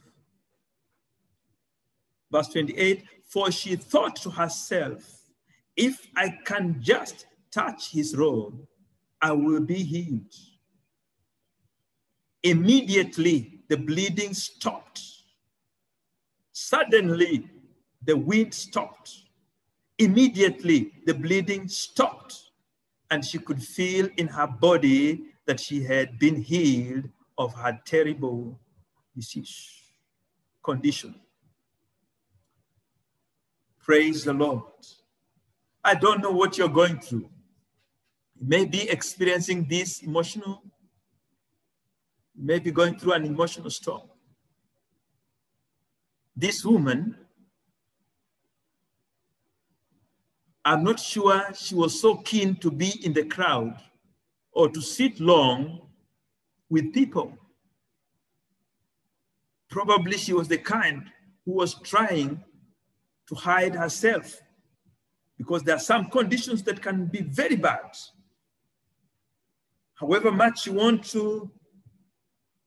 [2.31, 5.31] Verse 28 For she thought to herself,
[5.75, 8.65] if I can just touch his robe,
[9.21, 10.33] I will be healed.
[12.43, 15.01] Immediately, the bleeding stopped.
[16.51, 17.49] Suddenly,
[18.05, 19.13] the wind stopped.
[19.97, 22.51] Immediately, the bleeding stopped,
[23.11, 28.59] and she could feel in her body that she had been healed of her terrible
[29.15, 29.81] disease
[30.63, 31.15] condition.
[33.79, 34.61] Praise the Lord.
[35.83, 37.29] I don't know what you're going through.
[38.41, 40.63] May be experiencing this emotional,
[42.35, 44.03] may be going through an emotional storm.
[46.35, 47.17] This woman,
[50.63, 53.75] I'm not sure she was so keen to be in the crowd
[54.53, 55.81] or to sit long
[56.69, 57.37] with people.
[59.69, 61.03] Probably she was the kind
[61.45, 62.43] who was trying
[63.27, 64.39] to hide herself
[65.37, 67.95] because there are some conditions that can be very bad.
[69.99, 71.51] However much you want to,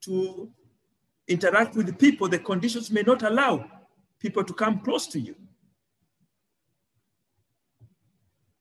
[0.03, 0.51] to
[1.27, 3.71] interact with people, the conditions may not allow
[4.19, 5.35] people to come close to you.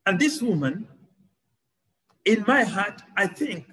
[0.06, 0.88] And this woman,
[2.24, 3.66] in my heart, I think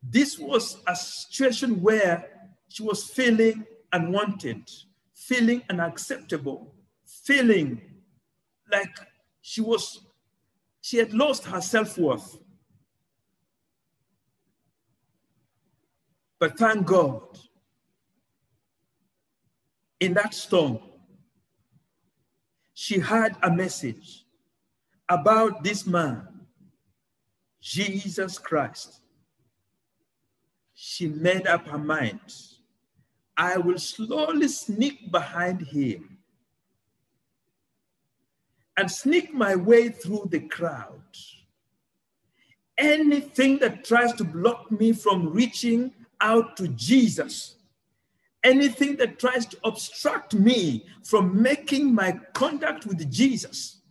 [0.00, 2.28] this was a situation where
[2.68, 4.70] she was feeling unwanted,
[5.12, 6.72] feeling unacceptable,
[7.04, 7.80] feeling
[8.70, 8.94] like
[9.40, 10.06] she was,
[10.80, 12.38] she had lost her self-worth.
[16.42, 17.38] But thank God,
[20.00, 20.80] in that storm,
[22.74, 24.24] she had a message
[25.08, 26.26] about this man,
[27.60, 29.02] Jesus Christ.
[30.74, 32.34] She made up her mind.
[33.36, 36.18] I will slowly sneak behind him
[38.76, 41.04] and sneak my way through the crowd.
[42.76, 47.56] Anything that tries to block me from reaching out to Jesus,
[48.42, 53.82] anything that tries to obstruct me from making my contact with Jesus,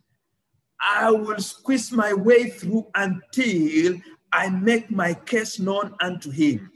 [0.80, 3.98] I will squeeze my way through until
[4.34, 6.72] I make my case known unto him.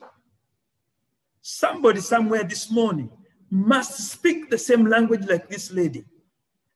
[1.41, 3.09] Somebody somewhere this morning
[3.49, 6.03] must speak the same language like this lady.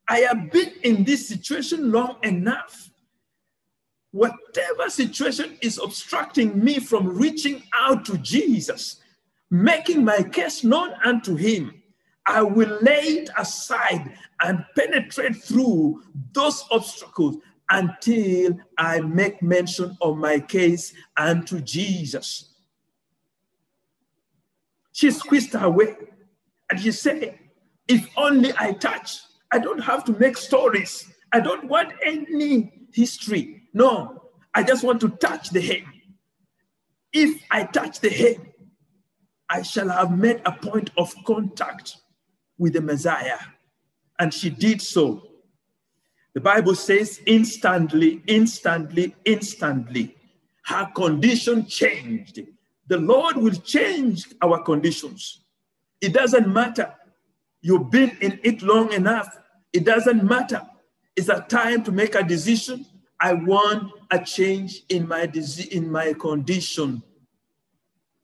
[0.08, 2.89] I have been in this situation long enough.
[4.12, 8.96] Whatever situation is obstructing me from reaching out to Jesus,
[9.50, 11.82] making my case known unto him,
[12.26, 17.36] I will lay it aside and penetrate through those obstacles
[17.70, 22.52] until I make mention of my case unto Jesus.
[24.92, 25.96] She squeezed her way
[26.68, 27.38] and she said,
[27.86, 29.20] If only I touch
[29.52, 31.12] I don't have to make stories.
[31.32, 33.59] I don't want any history.
[33.72, 34.22] No,
[34.54, 35.92] I just want to touch the hem.
[37.12, 38.46] If I touch the hem,
[39.48, 41.96] I shall have made a point of contact
[42.58, 43.38] with the Messiah.
[44.18, 45.26] And she did so.
[46.34, 50.14] The Bible says instantly, instantly, instantly,
[50.66, 52.40] her condition changed.
[52.86, 55.40] The Lord will change our conditions.
[56.00, 56.94] It doesn't matter.
[57.62, 59.28] You've been in it long enough.
[59.72, 60.62] It doesn't matter.
[61.16, 62.86] It's a time to make a decision.
[63.20, 67.02] I want a change in my disease, in my condition.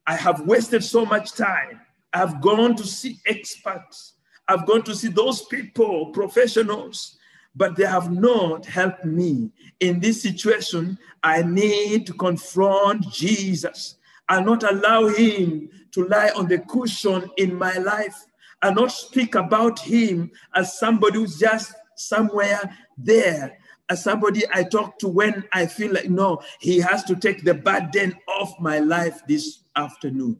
[0.07, 1.81] I have wasted so much time.
[2.13, 4.13] I've gone to see experts.
[4.47, 7.17] I've gone to see those people, professionals,
[7.55, 9.51] but they have not helped me.
[9.79, 13.97] In this situation, I need to confront Jesus
[14.29, 18.15] and not allow him to lie on the cushion in my life
[18.61, 22.59] and not speak about him as somebody who's just somewhere
[22.97, 23.57] there,
[23.95, 28.15] somebody I talk to when I feel like, no, he has to take the burden
[28.27, 30.39] off my life this afternoon.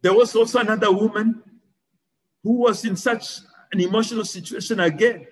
[0.00, 1.42] There was also another woman
[2.44, 3.40] who was in such
[3.72, 5.26] an emotional situation again.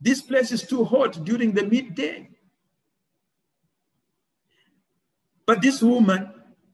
[0.00, 2.28] This place is too hot during the midday.
[5.46, 6.30] But this woman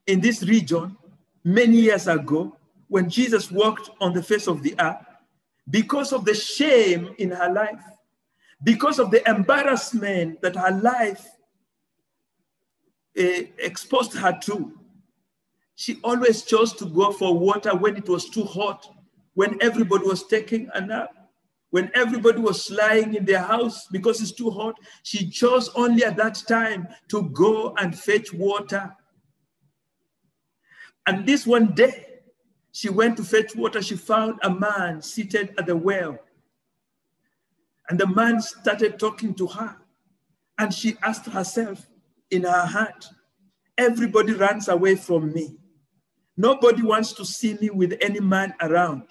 [0.06, 0.96] in this region,
[1.44, 2.55] many years ago,
[2.88, 5.04] when Jesus walked on the face of the earth,
[5.70, 7.82] because of the shame in her life,
[8.62, 11.26] because of the embarrassment that her life
[13.18, 14.78] uh, exposed her to.
[15.74, 18.86] She always chose to go for water when it was too hot,
[19.34, 21.10] when everybody was taking a nap,
[21.70, 24.74] when everybody was lying in their house because it's too hot.
[25.02, 28.94] She chose only at that time to go and fetch water.
[31.06, 32.15] And this one day,
[32.76, 33.80] she went to fetch water.
[33.80, 36.18] She found a man seated at the well.
[37.88, 39.78] And the man started talking to her.
[40.58, 41.86] And she asked herself
[42.30, 43.06] in her heart,
[43.78, 45.56] Everybody runs away from me.
[46.36, 49.04] Nobody wants to see me with any man around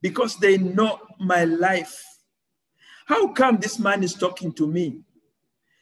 [0.00, 2.04] because they know my life.
[3.06, 4.98] How come this man is talking to me?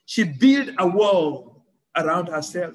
[0.04, 1.64] She built a wall
[1.96, 2.74] around herself,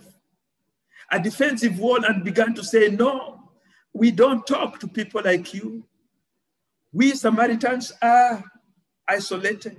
[1.12, 3.35] a defensive wall, and began to say, No,
[3.96, 5.86] we don't talk to people like you.
[6.92, 8.44] We Samaritans are
[9.08, 9.78] isolated.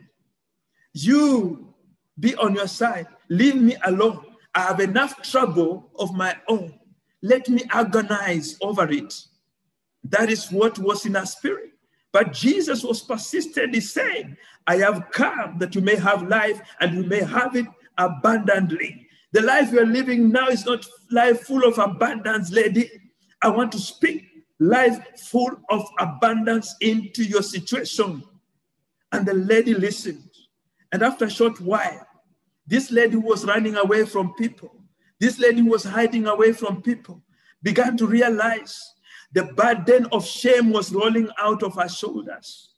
[0.94, 1.74] You
[2.18, 4.24] be on your side, leave me alone.
[4.54, 6.80] I have enough trouble of my own.
[7.20, 9.12] Let me agonize over it.
[10.04, 11.72] That is what was in her spirit.
[12.10, 17.02] But Jesus was persistently saying, I have come that you may have life and you
[17.04, 17.66] may have it
[17.98, 19.08] abundantly.
[19.32, 22.90] The life you're living now is not life full of abundance, lady.
[23.46, 24.24] I want to speak
[24.58, 28.24] life full of abundance into your situation.
[29.12, 30.28] And the lady listened.
[30.90, 32.04] And after a short while,
[32.66, 34.82] this lady was running away from people.
[35.20, 37.22] This lady was hiding away from people,
[37.62, 38.76] began to realize
[39.32, 42.74] the burden of shame was rolling out of her shoulders.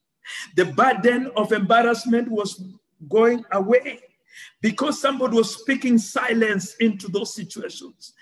[0.55, 2.63] The burden of embarrassment was
[3.09, 4.01] going away
[4.61, 8.15] because somebody was speaking silence into those situations.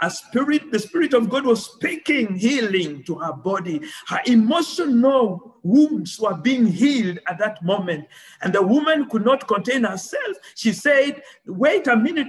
[0.00, 3.80] A spirit, the spirit of God was speaking healing to her body.
[4.08, 8.08] Her emotional wounds were being healed at that moment.
[8.42, 10.36] And the woman could not contain herself.
[10.56, 12.28] She said, Wait a minute,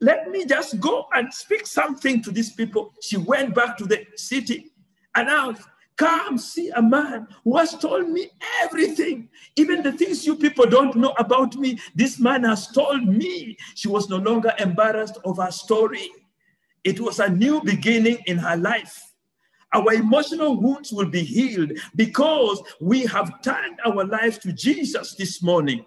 [0.00, 2.92] let me just go and speak something to these people.
[3.00, 4.72] She went back to the city
[5.16, 8.30] and asked, Come see a man who has told me
[8.62, 11.78] everything, even the things you people don't know about me.
[11.94, 13.56] This man has told me.
[13.76, 16.10] She was no longer embarrassed of her story.
[16.82, 19.12] It was a new beginning in her life.
[19.72, 25.42] Our emotional wounds will be healed because we have turned our lives to Jesus this
[25.42, 25.84] morning.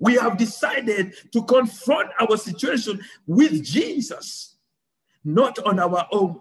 [0.00, 4.56] We have decided to confront our situation with Jesus,
[5.24, 6.40] not on our own.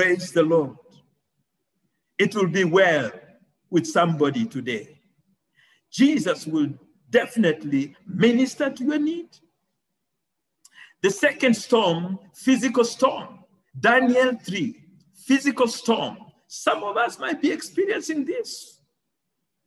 [0.00, 0.78] Praise the Lord.
[2.16, 3.10] It will be well
[3.68, 4.98] with somebody today.
[5.92, 6.70] Jesus will
[7.10, 9.28] definitely minister to your need.
[11.02, 13.40] The second storm, physical storm,
[13.78, 14.74] Daniel 3,
[15.26, 16.16] physical storm.
[16.46, 18.80] Some of us might be experiencing this.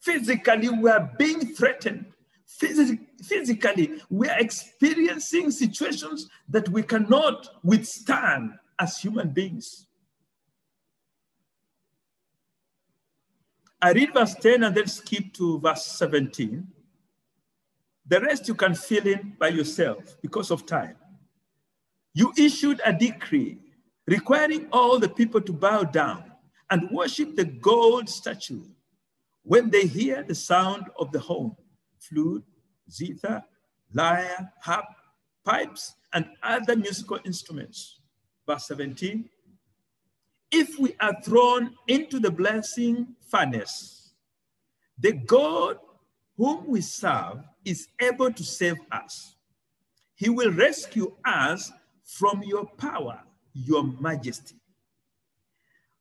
[0.01, 2.07] Physically, we are being threatened.
[2.47, 9.86] physically, we are experiencing situations that we cannot withstand as human beings.
[13.84, 16.65] I read verse 10 and then skip to verse 17.
[18.07, 20.95] The rest you can fill in by yourself because of time.
[22.13, 23.57] You issued a decree
[24.07, 26.31] requiring all the people to bow down
[26.69, 28.63] and worship the gold statue
[29.43, 31.53] when they hear the sound of the horn,
[31.99, 32.45] flute,
[32.89, 33.43] zither,
[33.93, 34.86] lyre, harp,
[35.43, 37.99] pipes, and other musical instruments.
[38.47, 39.29] Verse 17
[40.54, 44.14] if we are thrown into the blessing furnace,
[44.99, 45.80] the God
[46.38, 49.36] whom we serve is able to save us.
[50.14, 51.72] He will rescue us
[52.04, 53.20] from your power,
[53.54, 54.56] your majesty.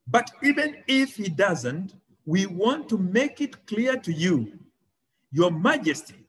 [0.07, 1.95] But even if he doesn't,
[2.27, 4.59] we want to make it clear to you,
[5.31, 6.27] your majesty,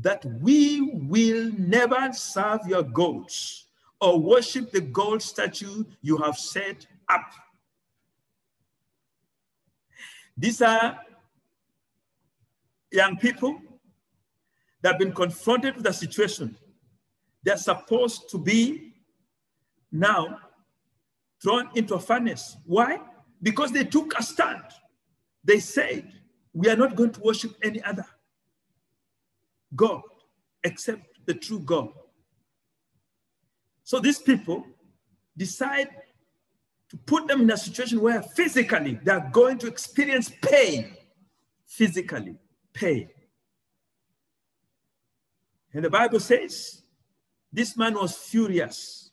[0.00, 3.66] that we will never serve your gods
[4.00, 7.30] or worship the gold statue you have set up.
[10.36, 10.98] These are
[12.92, 13.60] young people
[14.82, 16.56] that have been confronted with a situation.
[17.42, 18.92] They're supposed to be
[19.90, 20.38] now
[21.42, 22.56] thrown into a furnace.
[22.64, 22.98] Why?
[23.42, 24.62] Because they took a stand.
[25.44, 26.12] They said,
[26.52, 28.04] We are not going to worship any other
[29.74, 30.02] God
[30.64, 31.88] except the true God.
[33.84, 34.66] So these people
[35.36, 35.88] decide
[36.90, 40.94] to put them in a situation where physically they are going to experience pain.
[41.66, 42.36] Physically,
[42.72, 43.08] pain.
[45.72, 46.82] And the Bible says
[47.52, 49.10] this man was furious.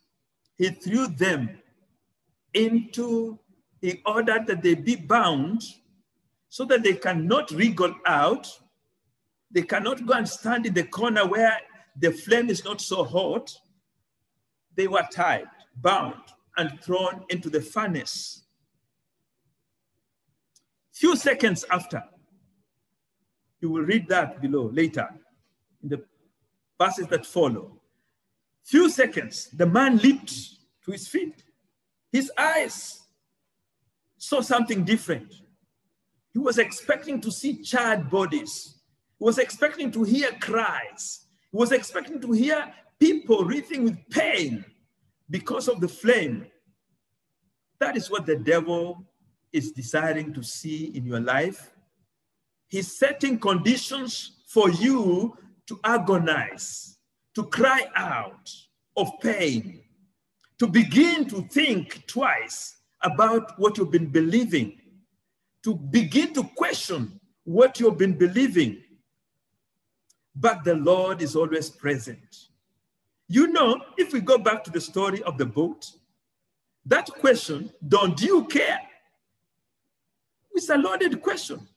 [0.58, 1.50] He threw them
[2.54, 3.40] into,
[3.82, 5.64] he ordered that they be bound
[6.50, 8.48] so that they cannot wriggle out.
[9.52, 11.58] They cannot go and stand in the corner where
[12.00, 13.52] the flame is not so hot.
[14.76, 15.46] They were tied,
[15.76, 16.22] bound,
[16.58, 18.43] and thrown into the furnace.
[20.91, 22.04] Few seconds after,
[23.60, 25.10] you will read that below later
[25.82, 26.04] in the
[26.80, 27.82] verses that follow.
[28.64, 30.34] Few seconds, the man leaped
[30.86, 31.43] to his feet.
[32.12, 33.01] His eyes
[34.18, 35.34] saw something different.
[36.34, 38.80] He was expecting to see charred bodies.
[39.20, 41.26] He was expecting to hear cries.
[41.51, 44.66] He was expecting to hear people writhing with pain
[45.34, 46.46] because of the flame.
[47.80, 49.04] That is what the devil
[49.52, 51.72] is desiring to see in your life.
[52.68, 57.00] He's setting conditions for you to agonize,
[57.34, 58.48] to cry out
[58.96, 59.82] of pain,
[60.60, 64.80] to begin to think twice about what you've been believing,
[65.64, 68.84] to begin to question what you've been believing.
[70.36, 72.53] But the Lord is always present.
[73.28, 75.92] You know, if we go back to the story of the boat,
[76.86, 78.80] that question, don't you care?
[80.54, 81.68] It's a loaded question.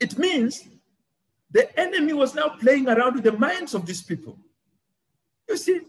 [0.00, 0.66] It means
[1.50, 4.38] the enemy was now playing around with the minds of these people.
[5.48, 5.80] You see,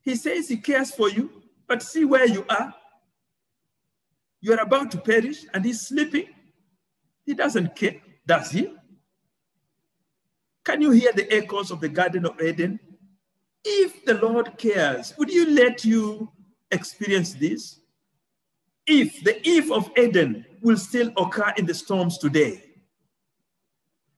[0.00, 1.30] he says he cares for you,
[1.68, 2.74] but see where you are.
[4.40, 6.28] You are about to perish and he's sleeping.
[7.26, 7.96] He doesn't care,
[8.26, 8.74] does he?
[10.64, 12.80] Can you hear the echoes of the Garden of Eden?
[13.64, 16.30] If the Lord cares, would you let you
[16.70, 17.80] experience this?
[18.86, 22.64] If the if of Eden will still occur in the storms today,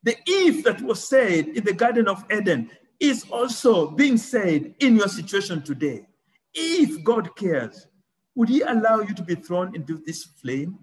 [0.03, 2.71] the if that was said in the Garden of Eden
[3.01, 6.07] is also being said in your situation today.
[6.55, 7.89] If God cares,
[8.35, 10.79] would He allow you to be thrown into this flame?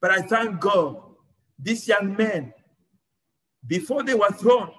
[0.00, 1.00] But I thank God,
[1.58, 2.52] these young men,
[3.66, 4.70] before they were thrown,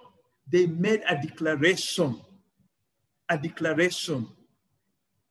[0.47, 2.21] they made a declaration.
[3.29, 4.27] A declaration.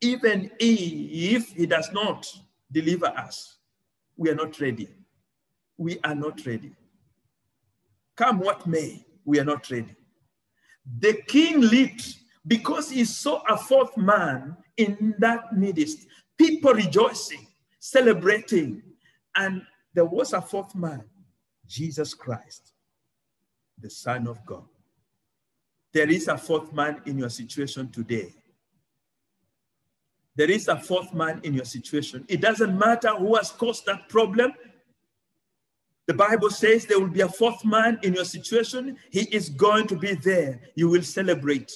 [0.00, 2.26] Even if He does not
[2.70, 3.58] deliver us,
[4.16, 4.88] we are not ready.
[5.76, 6.72] We are not ready.
[8.16, 9.94] Come what may, we are not ready.
[11.00, 16.06] The king leaped because he saw a fourth man in that midst,
[16.38, 17.46] people rejoicing,
[17.78, 18.82] celebrating.
[19.36, 19.62] And
[19.94, 21.04] there was a fourth man,
[21.66, 22.72] Jesus Christ,
[23.80, 24.64] the Son of God.
[25.94, 28.34] There is a fourth man in your situation today.
[30.34, 32.24] There is a fourth man in your situation.
[32.28, 34.52] It doesn't matter who has caused that problem.
[36.08, 38.98] The Bible says there will be a fourth man in your situation.
[39.10, 40.60] He is going to be there.
[40.74, 41.70] You will celebrate.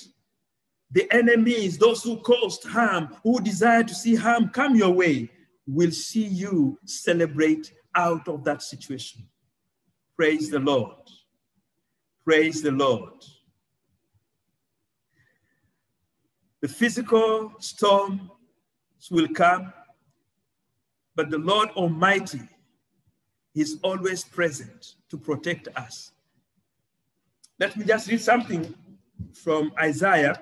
[0.90, 5.30] The enemies, those who caused harm, who desire to see harm come your way,
[5.68, 9.22] will see you celebrate out of that situation.
[10.16, 10.96] Praise the Lord.
[12.24, 13.12] Praise the Lord.
[16.61, 18.20] The physical storms
[19.11, 19.72] will come,
[21.14, 22.40] but the Lord Almighty
[23.54, 26.12] is always present to protect us.
[27.59, 28.74] Let me just read something
[29.34, 30.40] from Isaiah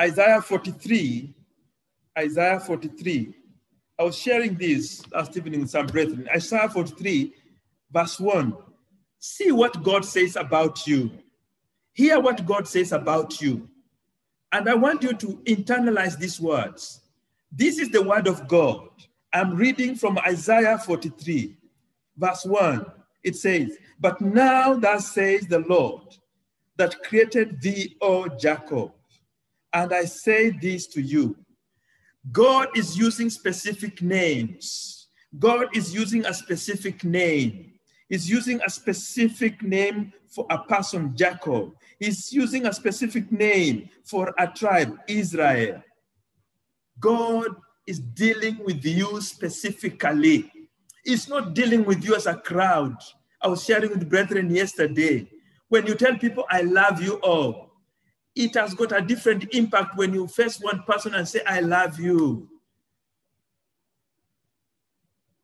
[0.00, 1.32] Isaiah 43,
[2.18, 3.34] Isaiah 43.
[4.00, 6.28] I was sharing this last evening with some brethren.
[6.34, 7.32] Isaiah 43,
[7.92, 8.56] verse 1.
[9.20, 11.12] See what God says about you.
[11.92, 13.68] Hear what God says about you.
[14.52, 17.00] And I want you to internalize these words.
[17.50, 18.88] This is the word of God.
[19.32, 21.56] I'm reading from Isaiah 43,
[22.16, 22.86] verse 1.
[23.24, 26.02] It says, But now thus says the Lord
[26.76, 28.92] that created thee, O Jacob
[29.72, 31.36] and I say this to you
[32.30, 35.08] God is using specific names.
[35.38, 37.72] God is using a specific name.
[38.08, 41.74] He's using a specific name for a person, Jacob.
[41.98, 45.82] He's using a specific name for a tribe, Israel.
[46.98, 47.48] God
[47.86, 50.50] is dealing with you specifically.
[51.04, 52.96] He's not dealing with you as a crowd.
[53.42, 55.28] I was sharing with brethren yesterday.
[55.68, 57.70] When you tell people, I love you all,
[58.34, 62.00] it has got a different impact when you face one person and say, I love
[62.00, 62.48] you.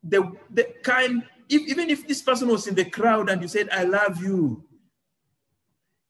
[0.03, 3.69] The, the kind, if, even if this person was in the crowd and you said,
[3.71, 4.63] I love you,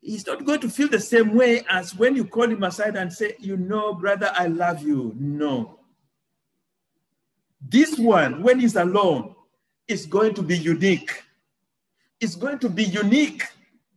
[0.02, 3.12] he's not going to feel the same way as when you call him aside and
[3.12, 5.14] say, You know, brother, I love you.
[5.18, 5.80] No.
[7.62, 9.36] This one, when he's alone,
[9.88, 11.24] is going to be unique.
[12.22, 13.44] It's going to be unique.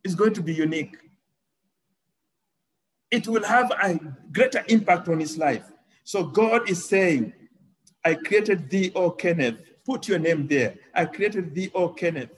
[0.05, 0.97] It's going to be unique
[3.13, 4.01] it will have a
[4.33, 5.71] greater impact on his life.
[6.03, 7.33] So God is saying,
[8.05, 9.59] I created thee, O Kenneth.
[9.85, 10.77] Put your name there.
[10.95, 12.31] I created thee, O Kenneth.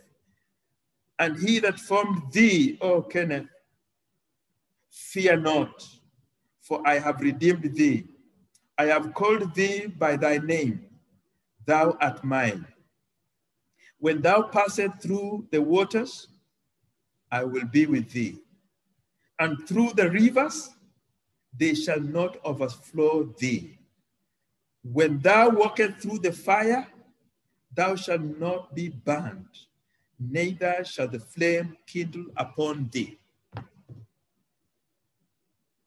[1.21, 3.47] And he that formed thee, O Kenneth,
[4.95, 5.85] fear not,
[6.61, 8.05] for I have redeemed thee.
[8.79, 10.87] I have called thee by thy name.
[11.67, 12.65] Thou art mine.
[13.99, 16.29] When thou passest through the waters,
[17.31, 18.39] I will be with thee.
[19.41, 20.71] And through the rivers,
[21.59, 23.79] they shall not overflow thee.
[24.83, 26.87] When thou walkest through the fire,
[27.75, 29.49] thou shalt not be burned,
[30.21, 33.19] neither shall the flame kindle upon thee.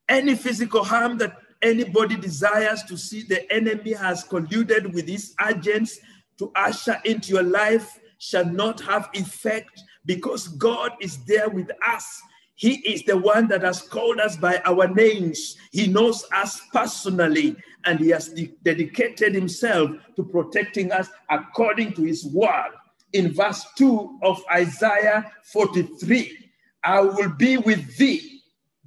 [0.08, 5.98] Any physical harm that anybody desires to see the enemy has colluded with his agents
[6.38, 12.20] to usher into your life shall not have effect because God is there with us.
[12.54, 15.56] He is the one that has called us by our names.
[15.70, 17.54] He knows us personally,
[17.84, 22.72] and He has de- dedicated Himself to protecting us according to His word.
[23.12, 26.50] In verse 2 of Isaiah 43,
[26.82, 28.37] I will be with thee,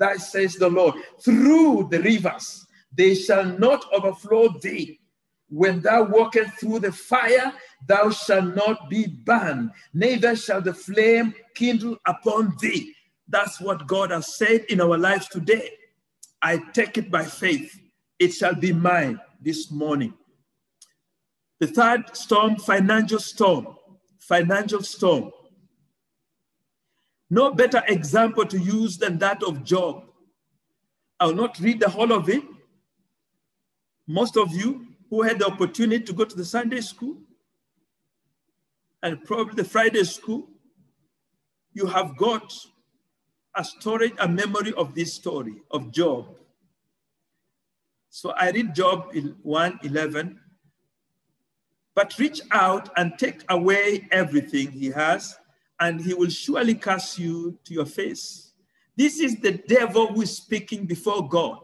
[0.01, 2.65] that says the Lord, through the rivers.
[2.91, 4.99] They shall not overflow thee.
[5.47, 7.53] When thou walkest through the fire,
[7.87, 12.93] thou shalt not be burned, neither shall the flame kindle upon thee.
[13.27, 15.69] That's what God has said in our lives today.
[16.41, 17.79] I take it by faith.
[18.17, 20.13] It shall be mine this morning.
[21.59, 23.67] The third storm, financial storm.
[24.19, 25.31] Financial storm.
[27.31, 30.03] No better example to use than that of Job.
[31.17, 32.43] I'll not read the whole of it.
[34.05, 37.15] Most of you who had the opportunity to go to the Sunday school
[39.01, 40.49] and probably the Friday school,
[41.73, 42.53] you have got
[43.55, 46.35] a story, a memory of this story of Job.
[48.09, 50.37] So I read Job 1 11.
[51.95, 55.37] But reach out and take away everything he has,
[55.81, 58.53] and he will surely curse you to your face.
[58.95, 61.57] This is the devil who is speaking before God.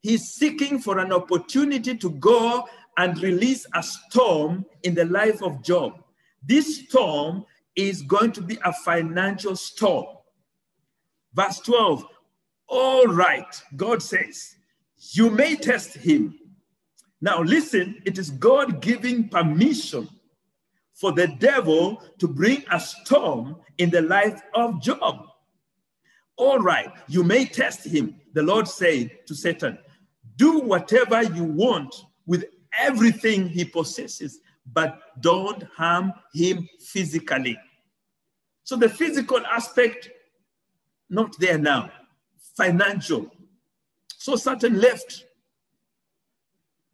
[0.00, 5.62] He's seeking for an opportunity to go and release a storm in the life of
[5.62, 6.02] Job.
[6.42, 7.44] This storm
[7.76, 10.06] is going to be a financial storm.
[11.34, 12.04] Verse 12,
[12.68, 14.56] all right, God says,
[15.12, 16.38] you may test him.
[17.20, 20.08] Now, listen, it is God giving permission
[21.02, 25.26] for the devil to bring a storm in the life of Job.
[26.36, 28.14] All right, you may test him.
[28.34, 29.78] The Lord said to Satan,
[30.36, 31.92] Do whatever you want
[32.24, 32.44] with
[32.78, 34.38] everything he possesses,
[34.72, 37.58] but don't harm him physically.
[38.62, 40.08] So the physical aspect,
[41.10, 41.90] not there now.
[42.56, 43.28] Financial.
[44.18, 45.24] So Satan left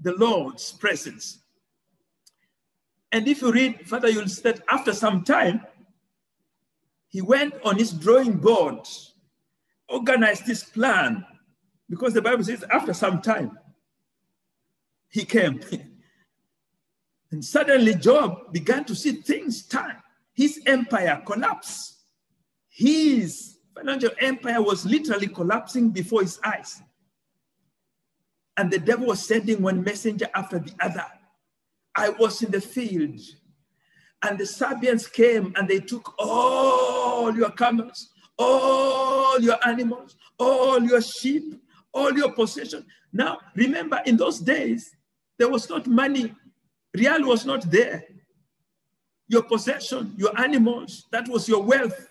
[0.01, 1.41] the Lord's presence.
[3.13, 5.63] And if you read further, you'll see that after some time,
[7.09, 8.87] he went on his drawing board,
[9.89, 11.25] organized this plan,
[11.89, 13.59] because the Bible says after some time,
[15.09, 15.61] he came.
[17.31, 19.97] and suddenly Job began to see things turn.
[20.35, 21.97] His empire collapse.
[22.69, 26.83] His financial empire was literally collapsing before his eyes.
[28.57, 31.07] And the devil was sending one messenger after the other.
[31.95, 33.21] I was in the field,
[34.23, 41.01] and the Sabeans came and they took all your camels, all your animals, all your
[41.01, 41.55] sheep,
[41.93, 42.85] all your possession.
[43.13, 44.95] Now, remember, in those days,
[45.39, 46.35] there was not money.
[46.95, 48.05] Real was not there.
[49.29, 52.09] Your possession, your animals, that was your wealth.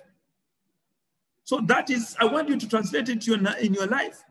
[1.43, 4.23] So that is, I want you to translate it in your life.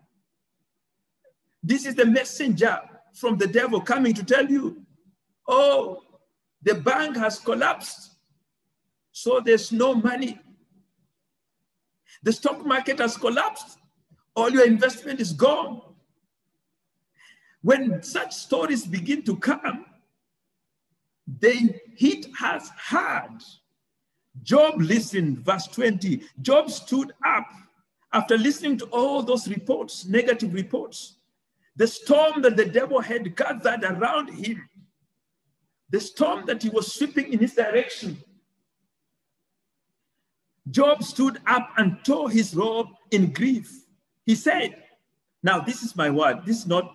[1.62, 2.78] This is the messenger
[3.14, 4.85] from the devil coming to tell you,
[5.48, 6.02] oh,
[6.62, 8.12] the bank has collapsed.
[9.12, 10.38] So there's no money.
[12.22, 13.78] The stock market has collapsed.
[14.34, 15.80] All your investment is gone.
[17.62, 19.86] When such stories begin to come,
[21.26, 23.42] they hit us hard.
[24.42, 26.22] Job listened, verse 20.
[26.42, 27.48] Job stood up
[28.12, 31.16] after listening to all those reports, negative reports
[31.76, 34.68] the storm that the devil had gathered around him,
[35.90, 38.18] the storm that he was sweeping in his direction.
[40.70, 43.70] Job stood up and tore his robe in grief.
[44.24, 44.82] He said,
[45.42, 46.44] Now, this is my word.
[46.44, 46.92] This is not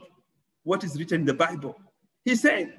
[0.64, 1.80] what is written in the Bible.
[2.26, 2.74] He said,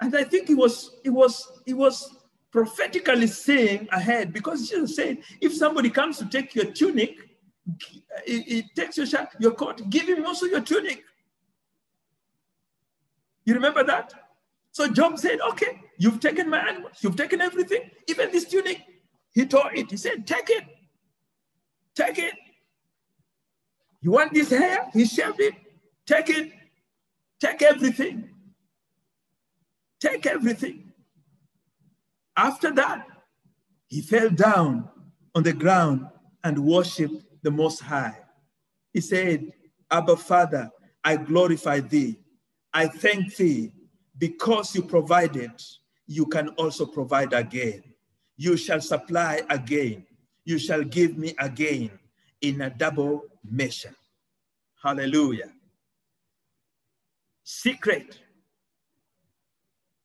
[0.00, 2.16] and I think he was, he was, he was
[2.50, 7.16] prophetically saying ahead because Jesus said, if somebody comes to take your tunic,
[8.26, 11.04] it takes your shirt, your coat, give him also your tunic.
[13.44, 14.12] You remember that?
[14.70, 18.82] So Job said, Okay, you've taken my animals, you've taken everything, even this tunic.
[19.32, 19.90] He tore it.
[19.90, 20.64] He said, Take it.
[21.94, 22.34] Take it.
[24.00, 24.88] You want this hair?
[24.92, 25.54] He shaved it.
[26.06, 26.52] Take it.
[27.40, 28.30] Take everything.
[30.00, 30.92] Take everything.
[32.36, 33.06] After that,
[33.86, 34.88] he fell down
[35.34, 36.06] on the ground
[36.44, 38.18] and worshiped the Most High.
[38.92, 39.52] He said,
[39.90, 40.70] Abba, Father,
[41.04, 42.18] I glorify thee.
[42.74, 43.72] I thank thee
[44.18, 45.52] because you provided,
[46.06, 47.82] you can also provide again.
[48.36, 50.06] You shall supply again.
[50.44, 51.90] You shall give me again
[52.40, 53.94] in a double measure.
[54.82, 55.52] Hallelujah.
[57.44, 58.18] Secret.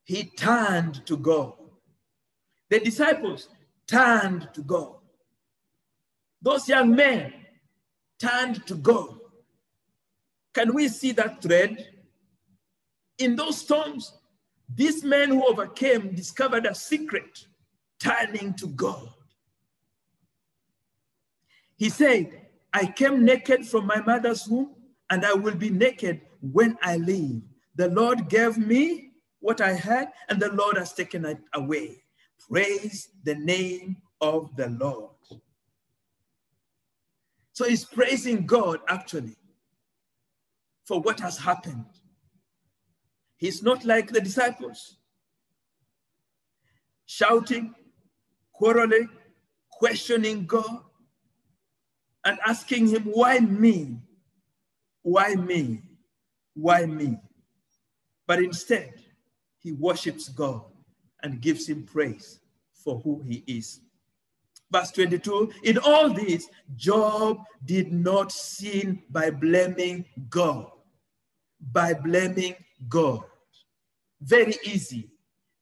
[0.04, 1.54] He turned to God.
[2.70, 3.50] The disciples
[3.88, 4.96] turned to God.
[6.42, 7.34] Those young men
[8.20, 9.18] turned to God.
[10.54, 11.97] Can we see that thread?
[13.18, 14.14] In those storms,
[14.74, 17.48] these men who overcame discovered a secret,
[18.00, 19.10] turning to God.
[21.78, 24.76] He said, I came naked from my mother's womb,
[25.10, 27.42] and I will be naked when I leave.
[27.76, 32.04] The Lord gave me what I had, and the Lord has taken it away.
[32.50, 35.12] Praise the name of the Lord.
[37.54, 39.36] So he's praising God actually
[40.86, 41.86] for what has happened.
[43.38, 44.98] He's not like the disciples,
[47.06, 47.74] shouting,
[48.52, 49.10] quarreling,
[49.72, 50.82] questioning God,
[52.26, 54.00] and asking him, Why me?
[55.04, 55.84] Why me?
[56.56, 57.18] Why me?
[58.26, 58.94] But instead,
[59.60, 60.64] he worships God
[61.22, 62.40] and gives him praise
[62.74, 63.82] for who he is.
[64.72, 70.72] Verse 22 In all this, Job did not sin by blaming God.
[71.72, 72.56] By blaming
[72.88, 73.24] God.
[74.22, 75.10] Very easy.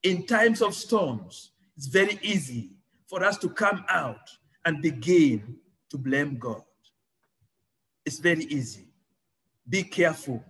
[0.04, 2.72] In times of storms, it's very easy
[3.08, 4.30] for us to come out
[4.66, 5.58] and begin
[5.90, 6.62] to blame God.
[8.06, 8.88] It's very easy.
[9.68, 10.44] Be careful.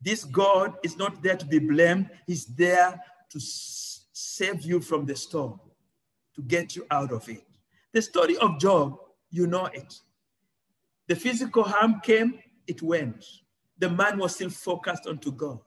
[0.00, 5.14] This God is not there to be blamed, He's there to save you from the
[5.14, 5.60] storm,
[6.34, 7.44] to get you out of it.
[7.92, 8.98] The story of Job,
[9.30, 10.00] you know it.
[11.08, 13.24] The physical harm came, it went.
[13.78, 15.60] The man was still focused onto God.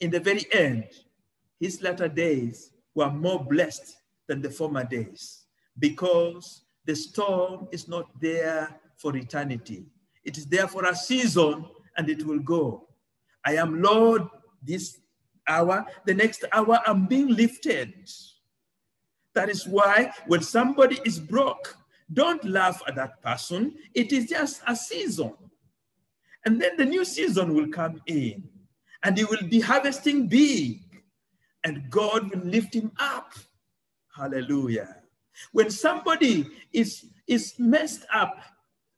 [0.00, 0.84] In the very end,
[1.58, 5.44] his latter days were more blessed than the former days
[5.78, 9.86] because the storm is not there for eternity.
[10.24, 11.66] It is there for a season
[11.96, 12.88] and it will go.
[13.44, 14.22] I am Lord
[14.62, 14.98] this
[15.48, 17.94] hour, the next hour I'm being lifted.
[19.34, 21.76] That is why when somebody is broke,
[22.12, 23.74] don't laugh at that person.
[23.94, 25.34] It is just a season.
[26.44, 28.48] And then the new season will come in
[29.06, 30.82] and he will be harvesting big
[31.62, 33.34] and God will lift him up.
[34.12, 34.96] Hallelujah.
[35.52, 38.36] When somebody is, is messed up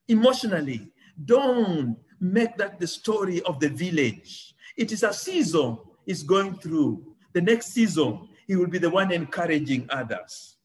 [0.09, 0.90] emotionally,
[1.26, 4.54] don't make that the story of the village.
[4.78, 7.04] It is a season he's going through.
[7.34, 10.56] The next season, he will be the one encouraging others.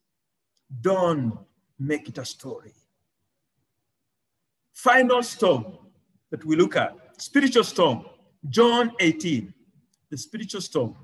[0.80, 1.38] Don't
[1.78, 2.74] make it a story.
[4.72, 5.66] Final storm
[6.30, 8.06] that we look at spiritual storm,
[8.50, 9.54] John 18,
[10.10, 10.96] the spiritual storm.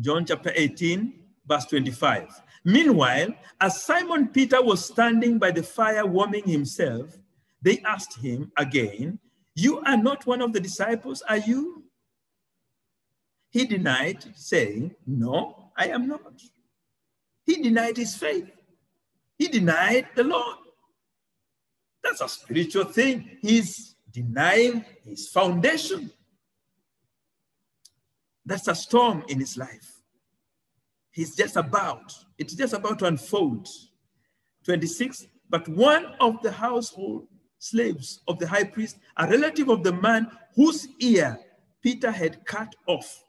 [0.00, 1.12] John chapter 18,
[1.46, 2.42] verse 25.
[2.64, 7.16] Meanwhile, as Simon Peter was standing by the fire warming himself,
[7.62, 9.18] they asked him again,
[9.54, 11.84] You are not one of the disciples, are you?
[13.50, 16.42] He denied, saying, No, I am not.
[17.46, 18.50] He denied his faith.
[19.38, 20.58] He denied the Lord.
[22.02, 23.38] That's a spiritual thing.
[23.40, 26.10] He's denying his foundation.
[28.46, 30.00] That's a storm in his life.
[31.10, 33.68] He's just about, it's just about to unfold.
[34.64, 37.26] 26, but one of the household
[37.58, 41.38] slaves of the high priest, a relative of the man whose ear
[41.82, 43.24] Peter had cut off,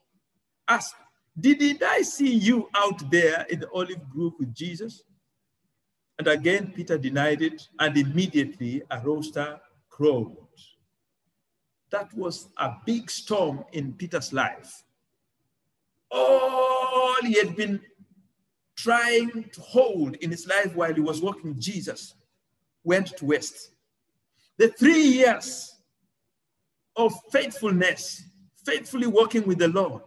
[0.67, 0.95] asked,
[1.39, 5.03] Did I see you out there in the olive grove with Jesus?
[6.17, 9.59] And again, Peter denied it, and immediately a rooster
[9.89, 10.44] crowed.
[11.95, 14.83] That was a big storm in Peter's life.
[16.11, 17.79] All he had been
[18.75, 22.15] trying to hold in his life while he was walking with Jesus
[22.83, 23.71] went to waste.
[24.57, 25.73] The three years
[26.97, 28.23] of faithfulness,
[28.65, 30.01] faithfully walking with the Lord,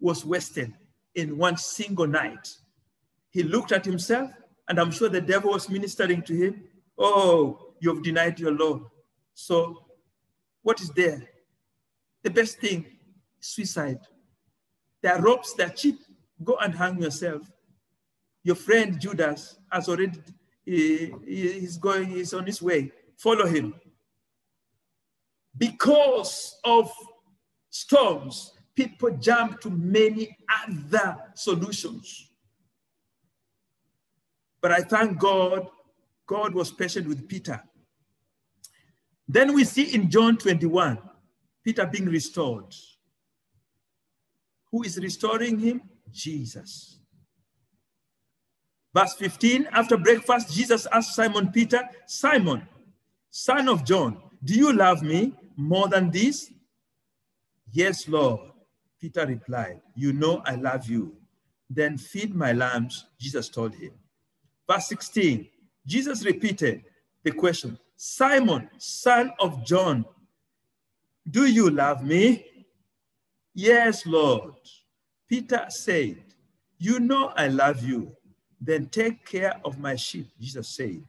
[0.00, 0.72] was wasted
[1.14, 2.56] in one single night.
[3.32, 4.30] He looked at himself,
[4.66, 6.64] and I'm sure the devil was ministering to him.
[6.96, 8.84] Oh, you've denied your Lord.
[9.34, 9.84] So,
[10.62, 11.28] what is there?
[12.24, 12.86] The best thing,
[13.38, 14.00] suicide.
[15.02, 16.00] There are ropes, they're cheap.
[16.42, 17.42] Go and hang yourself.
[18.42, 20.18] Your friend Judas has already,
[20.64, 22.90] he, he's going, he's on his way.
[23.18, 23.74] Follow him.
[25.56, 26.90] Because of
[27.68, 32.30] storms, people jump to many other solutions.
[34.62, 35.68] But I thank God,
[36.26, 37.62] God was patient with Peter.
[39.28, 40.98] Then we see in John 21,
[41.64, 42.74] Peter being restored.
[44.70, 45.82] Who is restoring him?
[46.10, 46.98] Jesus.
[48.92, 52.68] Verse 15, after breakfast, Jesus asked Simon Peter, Simon,
[53.30, 56.52] son of John, do you love me more than this?
[57.72, 58.40] Yes, Lord.
[59.00, 61.16] Peter replied, You know I love you.
[61.68, 63.90] Then feed my lambs, Jesus told him.
[64.70, 65.48] Verse 16,
[65.86, 66.84] Jesus repeated
[67.22, 70.04] the question Simon, son of John,
[71.30, 72.46] do you love me?
[73.54, 74.54] Yes, Lord.
[75.28, 76.22] Peter said,
[76.78, 78.12] You know I love you.
[78.60, 81.02] Then take care of my sheep, Jesus said.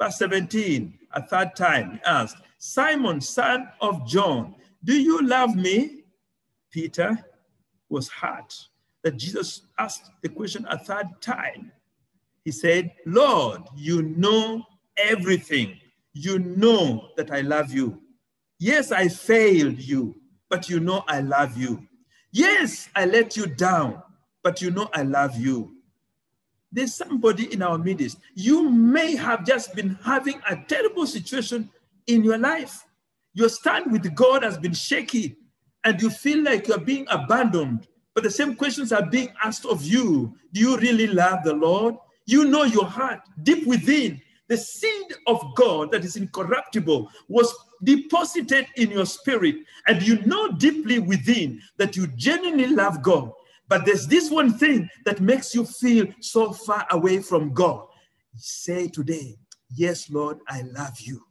[0.00, 6.04] Verse 17, a third time, he asked, Simon, son of John, do you love me?
[6.70, 7.18] Peter
[7.88, 8.54] was hurt
[9.02, 11.72] that Jesus asked the question a third time.
[12.44, 14.64] He said, Lord, you know
[14.96, 15.78] everything.
[16.12, 18.00] You know that I love you.
[18.60, 20.14] Yes, I failed you,
[20.50, 21.88] but you know I love you.
[22.30, 24.02] Yes, I let you down,
[24.44, 25.76] but you know I love you.
[26.70, 28.18] There's somebody in our midst.
[28.34, 31.70] You may have just been having a terrible situation
[32.06, 32.84] in your life.
[33.32, 35.36] Your stand with God has been shaky
[35.84, 37.88] and you feel like you're being abandoned.
[38.14, 40.34] But the same questions are being asked of you.
[40.52, 41.94] Do you really love the Lord?
[42.26, 44.20] You know your heart deep within.
[44.50, 49.54] The seed of God that is incorruptible was deposited in your spirit,
[49.86, 53.30] and you know deeply within that you genuinely love God.
[53.68, 57.86] But there's this one thing that makes you feel so far away from God.
[58.34, 59.36] Say today,
[59.72, 61.22] Yes, Lord, I love you.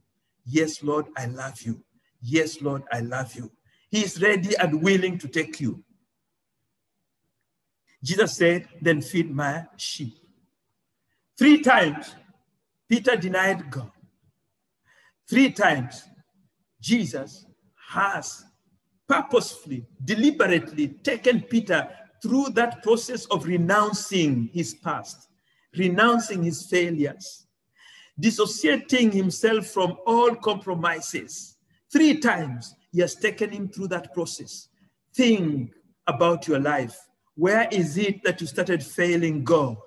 [0.46, 1.84] Yes, Lord, I love you.
[2.22, 3.52] Yes, Lord, I love you.
[3.92, 5.84] He is ready and willing to take you.
[8.02, 10.14] Jesus said, Then feed my sheep.
[11.38, 12.16] Three times,
[12.90, 13.92] Peter denied God.
[15.30, 16.04] Three times,
[16.82, 17.46] Jesus
[17.90, 18.44] has
[19.08, 21.88] purposefully, deliberately taken Peter
[22.22, 25.30] through that process of renouncing his past,
[25.78, 27.46] renouncing his failures,
[28.20, 31.58] dissociating himself from all compromises.
[31.92, 34.68] Three times, he has taken him through that process.
[35.16, 35.72] Think
[36.08, 36.98] about your life.
[37.36, 39.78] Where is it that you started failing God?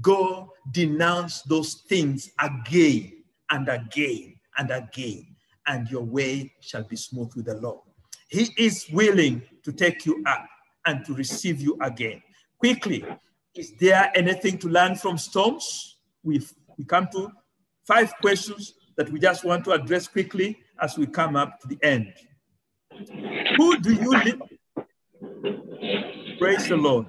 [0.00, 5.26] Go denounce those things again and again and again,
[5.66, 7.80] and your way shall be smooth with the Lord.
[8.28, 10.46] He is willing to take you up
[10.86, 12.22] and to receive you again.
[12.58, 13.04] Quickly,
[13.54, 15.96] is there anything to learn from storms?
[16.22, 17.30] We've, we come to
[17.86, 21.78] five questions that we just want to address quickly as we come up to the
[21.82, 22.12] end.
[23.56, 24.40] Who do you live?
[26.38, 27.06] Praise the Lord.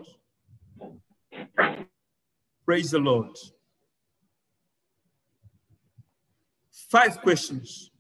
[2.68, 3.30] Praise the Lord.
[6.90, 7.92] Five questions.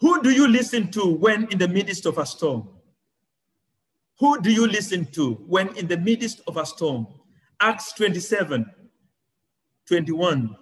[0.00, 2.68] Who do you listen to when in the midst of a storm?
[4.18, 7.06] Who do you listen to when in the midst of a storm?
[7.62, 8.70] Acts 27,
[9.88, 10.54] 21.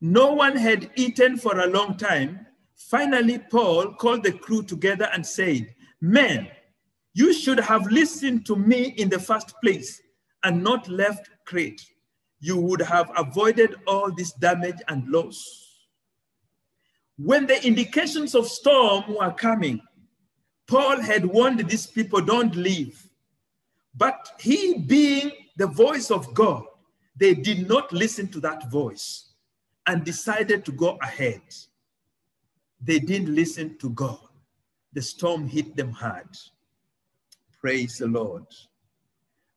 [0.00, 2.46] No one had eaten for a long time.
[2.76, 6.46] Finally, Paul called the crew together and said, Men,
[7.12, 10.00] you should have listened to me in the first place
[10.44, 11.84] and not left Crete.
[12.40, 15.86] You would have avoided all this damage and loss.
[17.16, 19.80] When the indications of storm were coming,
[20.66, 23.08] Paul had warned these people, don't leave.
[23.94, 26.64] But he being the voice of God,
[27.16, 29.32] they did not listen to that voice
[29.86, 31.42] and decided to go ahead.
[32.80, 34.18] They didn't listen to God
[34.92, 36.28] the storm hit them hard.
[37.60, 38.46] Praise the Lord.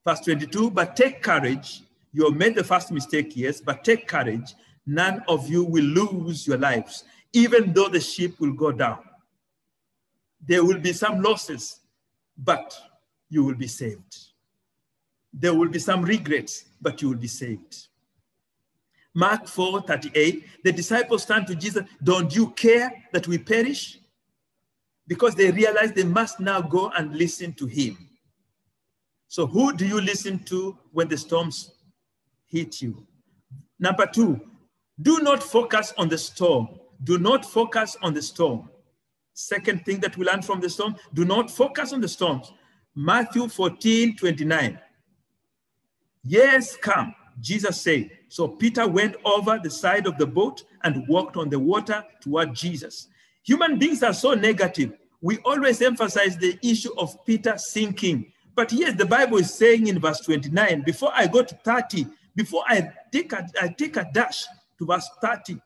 [0.06, 1.82] Verse 22, but take courage.
[2.14, 4.54] You have made the first mistake, yes, but take courage.
[4.86, 7.04] None of you will lose your lives,
[7.34, 9.00] even though the ship will go down.
[10.46, 11.80] There will be some losses,
[12.38, 12.76] but
[13.30, 14.18] you will be saved.
[15.34, 17.88] There will be some regrets, but you will be saved.
[19.14, 24.00] Mark 4 38, the disciples turned to Jesus, Don't you care that we perish?
[25.12, 27.98] because they realize they must now go and listen to him.
[29.28, 31.74] So, who do you listen to when the storms
[32.52, 33.06] hit you?
[33.80, 34.40] Number two,
[35.02, 36.68] do not focus on the storm.
[37.04, 38.70] Do not focus on the storm.
[39.34, 42.52] Second thing that we learn from the storm do not focus on the storms.
[42.96, 44.80] Matthew 14 29.
[46.24, 48.12] Yes, come, Jesus said.
[48.28, 52.54] So Peter went over the side of the boat and walked on the water toward
[52.54, 53.08] Jesus.
[53.44, 54.94] Human beings are so negative.
[55.22, 58.32] We always emphasize the issue of Peter sinking.
[58.56, 62.64] But yes, the Bible is saying in verse 29, before I go to 30, before
[62.68, 64.46] I take a, I take a dash
[64.80, 65.58] to verse 30,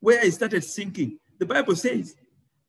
[0.00, 2.14] where I started sinking, the Bible says,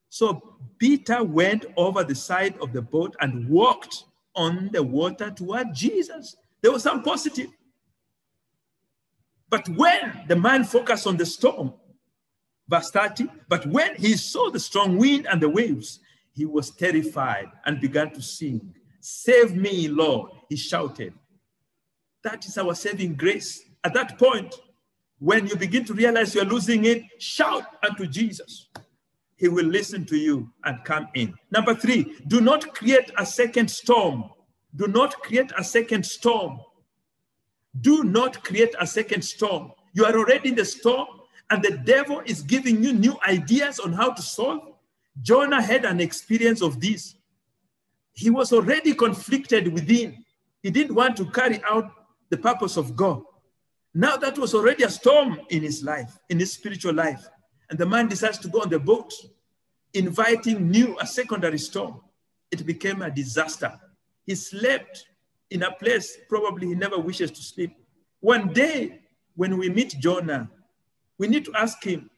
[0.08, 4.04] so Peter went over the side of the boat and walked
[4.36, 6.36] on the water toward Jesus.
[6.62, 7.48] There was some positive.
[9.50, 11.74] But when the man focused on the storm,
[12.68, 16.00] verse 30, but when he saw the strong wind and the waves,
[16.32, 18.74] he was terrified and began to sing.
[19.00, 21.12] Save me, Lord, he shouted.
[22.24, 23.62] That is our saving grace.
[23.84, 24.54] At that point,
[25.18, 28.68] when you begin to realize you're losing it, shout unto Jesus.
[29.36, 31.34] He will listen to you and come in.
[31.50, 34.30] Number three, do not create a second storm.
[34.74, 36.60] Do not create a second storm.
[37.78, 39.72] Do not create a second storm.
[39.92, 41.08] You are already in the storm,
[41.50, 44.62] and the devil is giving you new ideas on how to solve.
[45.20, 47.16] Jonah had an experience of this.
[48.14, 50.24] He was already conflicted within.
[50.62, 51.92] He didn't want to carry out
[52.30, 53.22] the purpose of God.
[53.94, 57.28] Now that was already a storm in his life, in his spiritual life.
[57.70, 59.12] And the man decides to go on the boat,
[59.94, 62.00] inviting new, a secondary storm.
[62.50, 63.72] It became a disaster.
[64.26, 65.06] He slept
[65.50, 67.76] in a place probably he never wishes to sleep.
[68.20, 69.00] One day,
[69.36, 70.50] when we meet Jonah,
[71.18, 72.10] we need to ask him.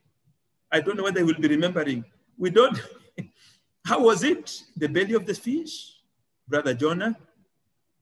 [0.73, 2.05] I don't know whether he will be remembering.
[2.39, 2.81] We don't.
[3.85, 4.63] How was it?
[4.77, 5.95] The belly of the fish,
[6.49, 7.17] Brother Jonah?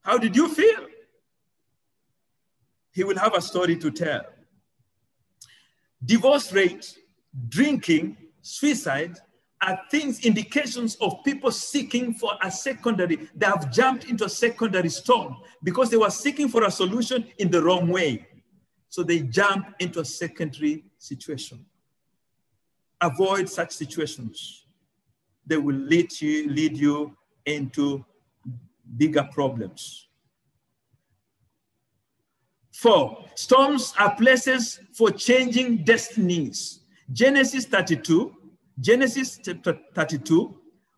[0.02, 0.86] How did you feel?
[2.94, 4.22] He will have a story to tell.
[6.04, 6.96] Divorce rate,
[7.48, 9.18] drinking, suicide
[9.60, 13.28] are things, indications of people seeking for a secondary.
[13.34, 17.50] They have jumped into a secondary storm because they were seeking for a solution in
[17.50, 18.28] the wrong way.
[18.90, 21.64] So they jump into a secondary situation.
[23.00, 24.66] Avoid such situations.
[25.44, 28.04] They will lead you, lead you into
[28.96, 30.08] bigger problems.
[32.84, 36.80] Four, storms are places for changing destinies.
[37.14, 38.30] Genesis 32,
[38.78, 40.54] Genesis chapter 32,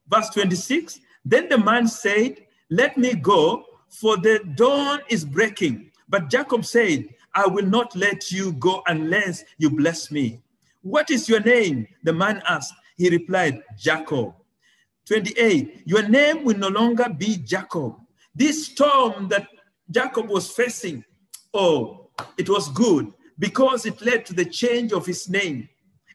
[0.08, 0.98] verse 26.
[1.24, 2.38] Then the man said,
[2.70, 5.92] Let me go, for the dawn is breaking.
[6.08, 7.06] But Jacob said,
[7.36, 10.42] I will not let you go unless you bless me.
[10.82, 11.86] What is your name?
[12.02, 12.74] The man asked.
[12.96, 14.34] He replied, Jacob.
[15.06, 15.82] 28.
[15.84, 17.94] Your name will no longer be Jacob.
[18.34, 19.46] This storm that
[19.88, 21.04] Jacob was facing,
[21.54, 25.68] oh, it was good because it led to the change of his name.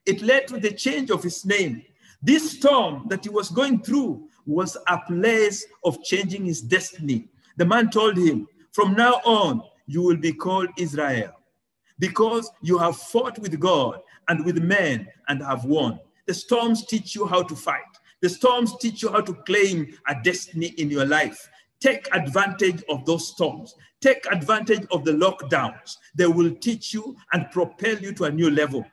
[0.06, 1.84] It led to the change of his name.
[2.24, 7.30] This storm that he was going through was a place of changing his destiny.
[7.58, 11.32] The man told him, From now on, you will be called Israel
[12.00, 16.00] because you have fought with God and with men and have won.
[16.26, 17.82] The storms teach you how to fight.
[18.22, 21.50] The storms teach you how to claim a destiny in your life.
[21.82, 23.76] Take advantage of those storms.
[24.02, 25.98] Take advantage of the lockdowns.
[26.16, 28.86] They will teach you and propel you to a new level.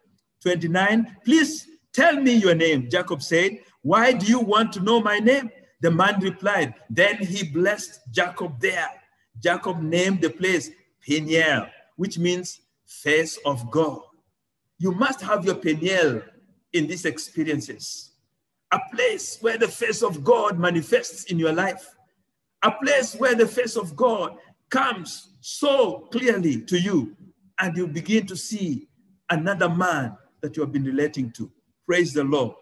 [0.42, 2.88] 29, please tell me your name.
[2.90, 5.50] Jacob said, Why do you want to know my name?
[5.80, 8.88] The man replied, Then he blessed Jacob there.
[9.40, 10.70] Jacob named the place
[11.06, 11.66] Peniel,
[11.96, 14.00] which means face of God.
[14.78, 16.22] You must have your Peniel
[16.72, 18.12] in these experiences.
[18.72, 21.94] A place where the face of God manifests in your life.
[22.62, 24.36] A place where the face of God
[24.70, 27.16] comes so clearly to you
[27.58, 28.88] and you begin to see
[29.30, 31.50] another man that you have been relating to.
[31.86, 32.54] Praise the Lord.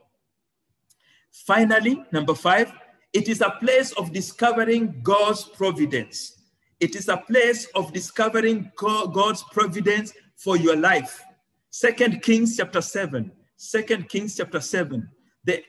[1.47, 2.73] Finally, number five,
[3.13, 6.37] it is a place of discovering God's providence.
[6.81, 11.23] It is a place of discovering God's providence for your life.
[11.71, 13.31] Second Kings chapter 7.
[13.57, 15.09] Second Kings chapter 7.
[15.45, 15.63] The,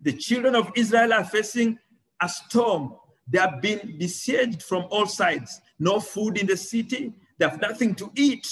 [0.00, 1.78] the children of Israel are facing
[2.20, 2.94] a storm.
[3.28, 5.60] They have been besieged from all sides.
[5.78, 7.12] No food in the city.
[7.38, 8.46] They have nothing to eat.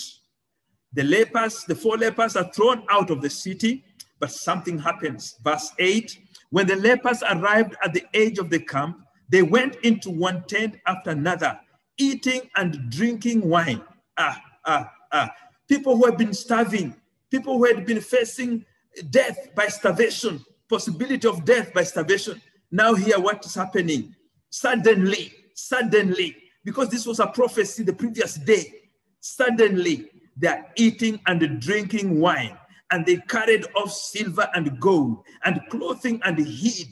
[0.92, 3.84] The lepers, the four lepers are thrown out of the city,
[4.18, 5.36] but something happens.
[5.42, 6.18] Verse 8
[6.50, 10.76] When the lepers arrived at the edge of the camp, they went into one tent
[10.86, 11.58] after another,
[11.96, 13.82] eating and drinking wine.
[14.18, 15.30] Ah, ah, ah.
[15.68, 16.96] People who had been starving,
[17.30, 18.64] people who had been facing
[19.10, 22.42] death by starvation, possibility of death by starvation.
[22.72, 24.14] Now, hear what is happening.
[24.50, 28.72] Suddenly, suddenly, because this was a prophecy the previous day,
[29.20, 32.56] suddenly they are eating and drinking wine,
[32.90, 36.88] and they carried off silver and gold, and clothing and hid.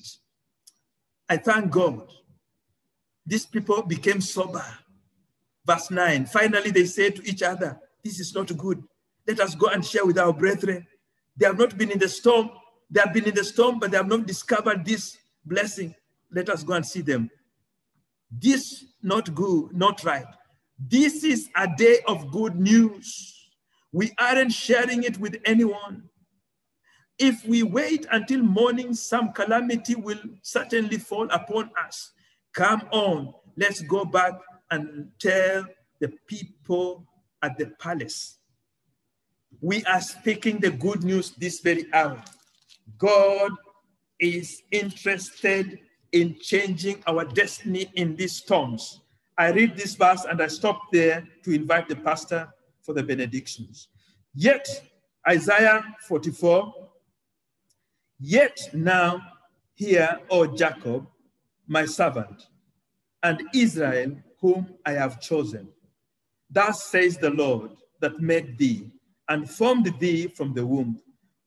[1.29, 2.09] I thank God.
[3.27, 4.65] These people became sober.
[5.67, 8.83] Verse 9 Finally, they say to each other, This is not good.
[9.27, 10.87] Let us go and share with our brethren.
[11.37, 12.51] They have not been in the storm.
[12.91, 15.95] They have been in the storm, but they have not discovered this blessing.
[16.33, 17.31] Let us go and see them.
[18.31, 20.27] This not good, not right.
[20.79, 23.35] This is a day of good news.
[23.93, 26.05] We aren't sharing it with anyone.
[27.19, 32.13] If we wait until morning, some calamity will certainly fall upon us.
[32.55, 34.35] Come on, let's go back
[34.71, 35.65] and tell
[36.01, 37.07] the people
[37.43, 38.39] at the palace.
[39.61, 42.23] We are speaking the good news this very hour.
[42.99, 43.51] God
[44.21, 45.81] is interested
[46.13, 49.01] in changing our destiny in these storms.
[49.37, 52.49] I read this verse and I stop there to invite the pastor
[52.83, 53.89] for the benedictions.
[54.35, 54.67] Yet,
[55.29, 56.73] Isaiah 44,
[58.19, 59.21] yet now
[59.75, 61.07] hear, O Jacob,
[61.67, 62.47] my servant,
[63.23, 65.69] and Israel, whom I have chosen.
[66.51, 68.91] Thus says the Lord that made thee
[69.29, 71.01] and formed thee from the womb,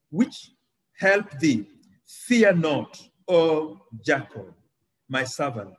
[0.09, 0.51] which
[0.97, 1.65] helped thee.
[2.05, 3.01] Fear not,
[3.33, 4.53] O Jacob,
[5.07, 5.73] my servant,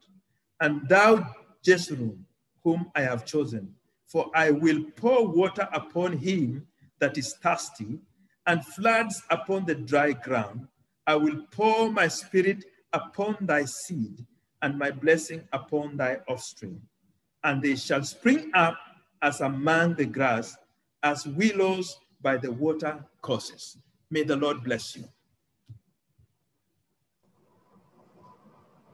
[0.62, 1.22] and thou,
[1.62, 2.24] Jeshurun,
[2.64, 3.74] whom I have chosen.
[4.06, 6.66] For I will pour water upon him
[6.98, 8.00] that is thirsty,
[8.46, 10.66] and floods upon the dry ground.
[11.06, 14.24] I will pour my spirit upon thy seed,
[14.62, 16.80] and my blessing upon thy offspring.
[17.44, 18.78] And they shall spring up
[19.20, 20.56] as among the grass,
[21.02, 23.76] as willows by the water courses.
[24.10, 25.04] May the Lord bless you.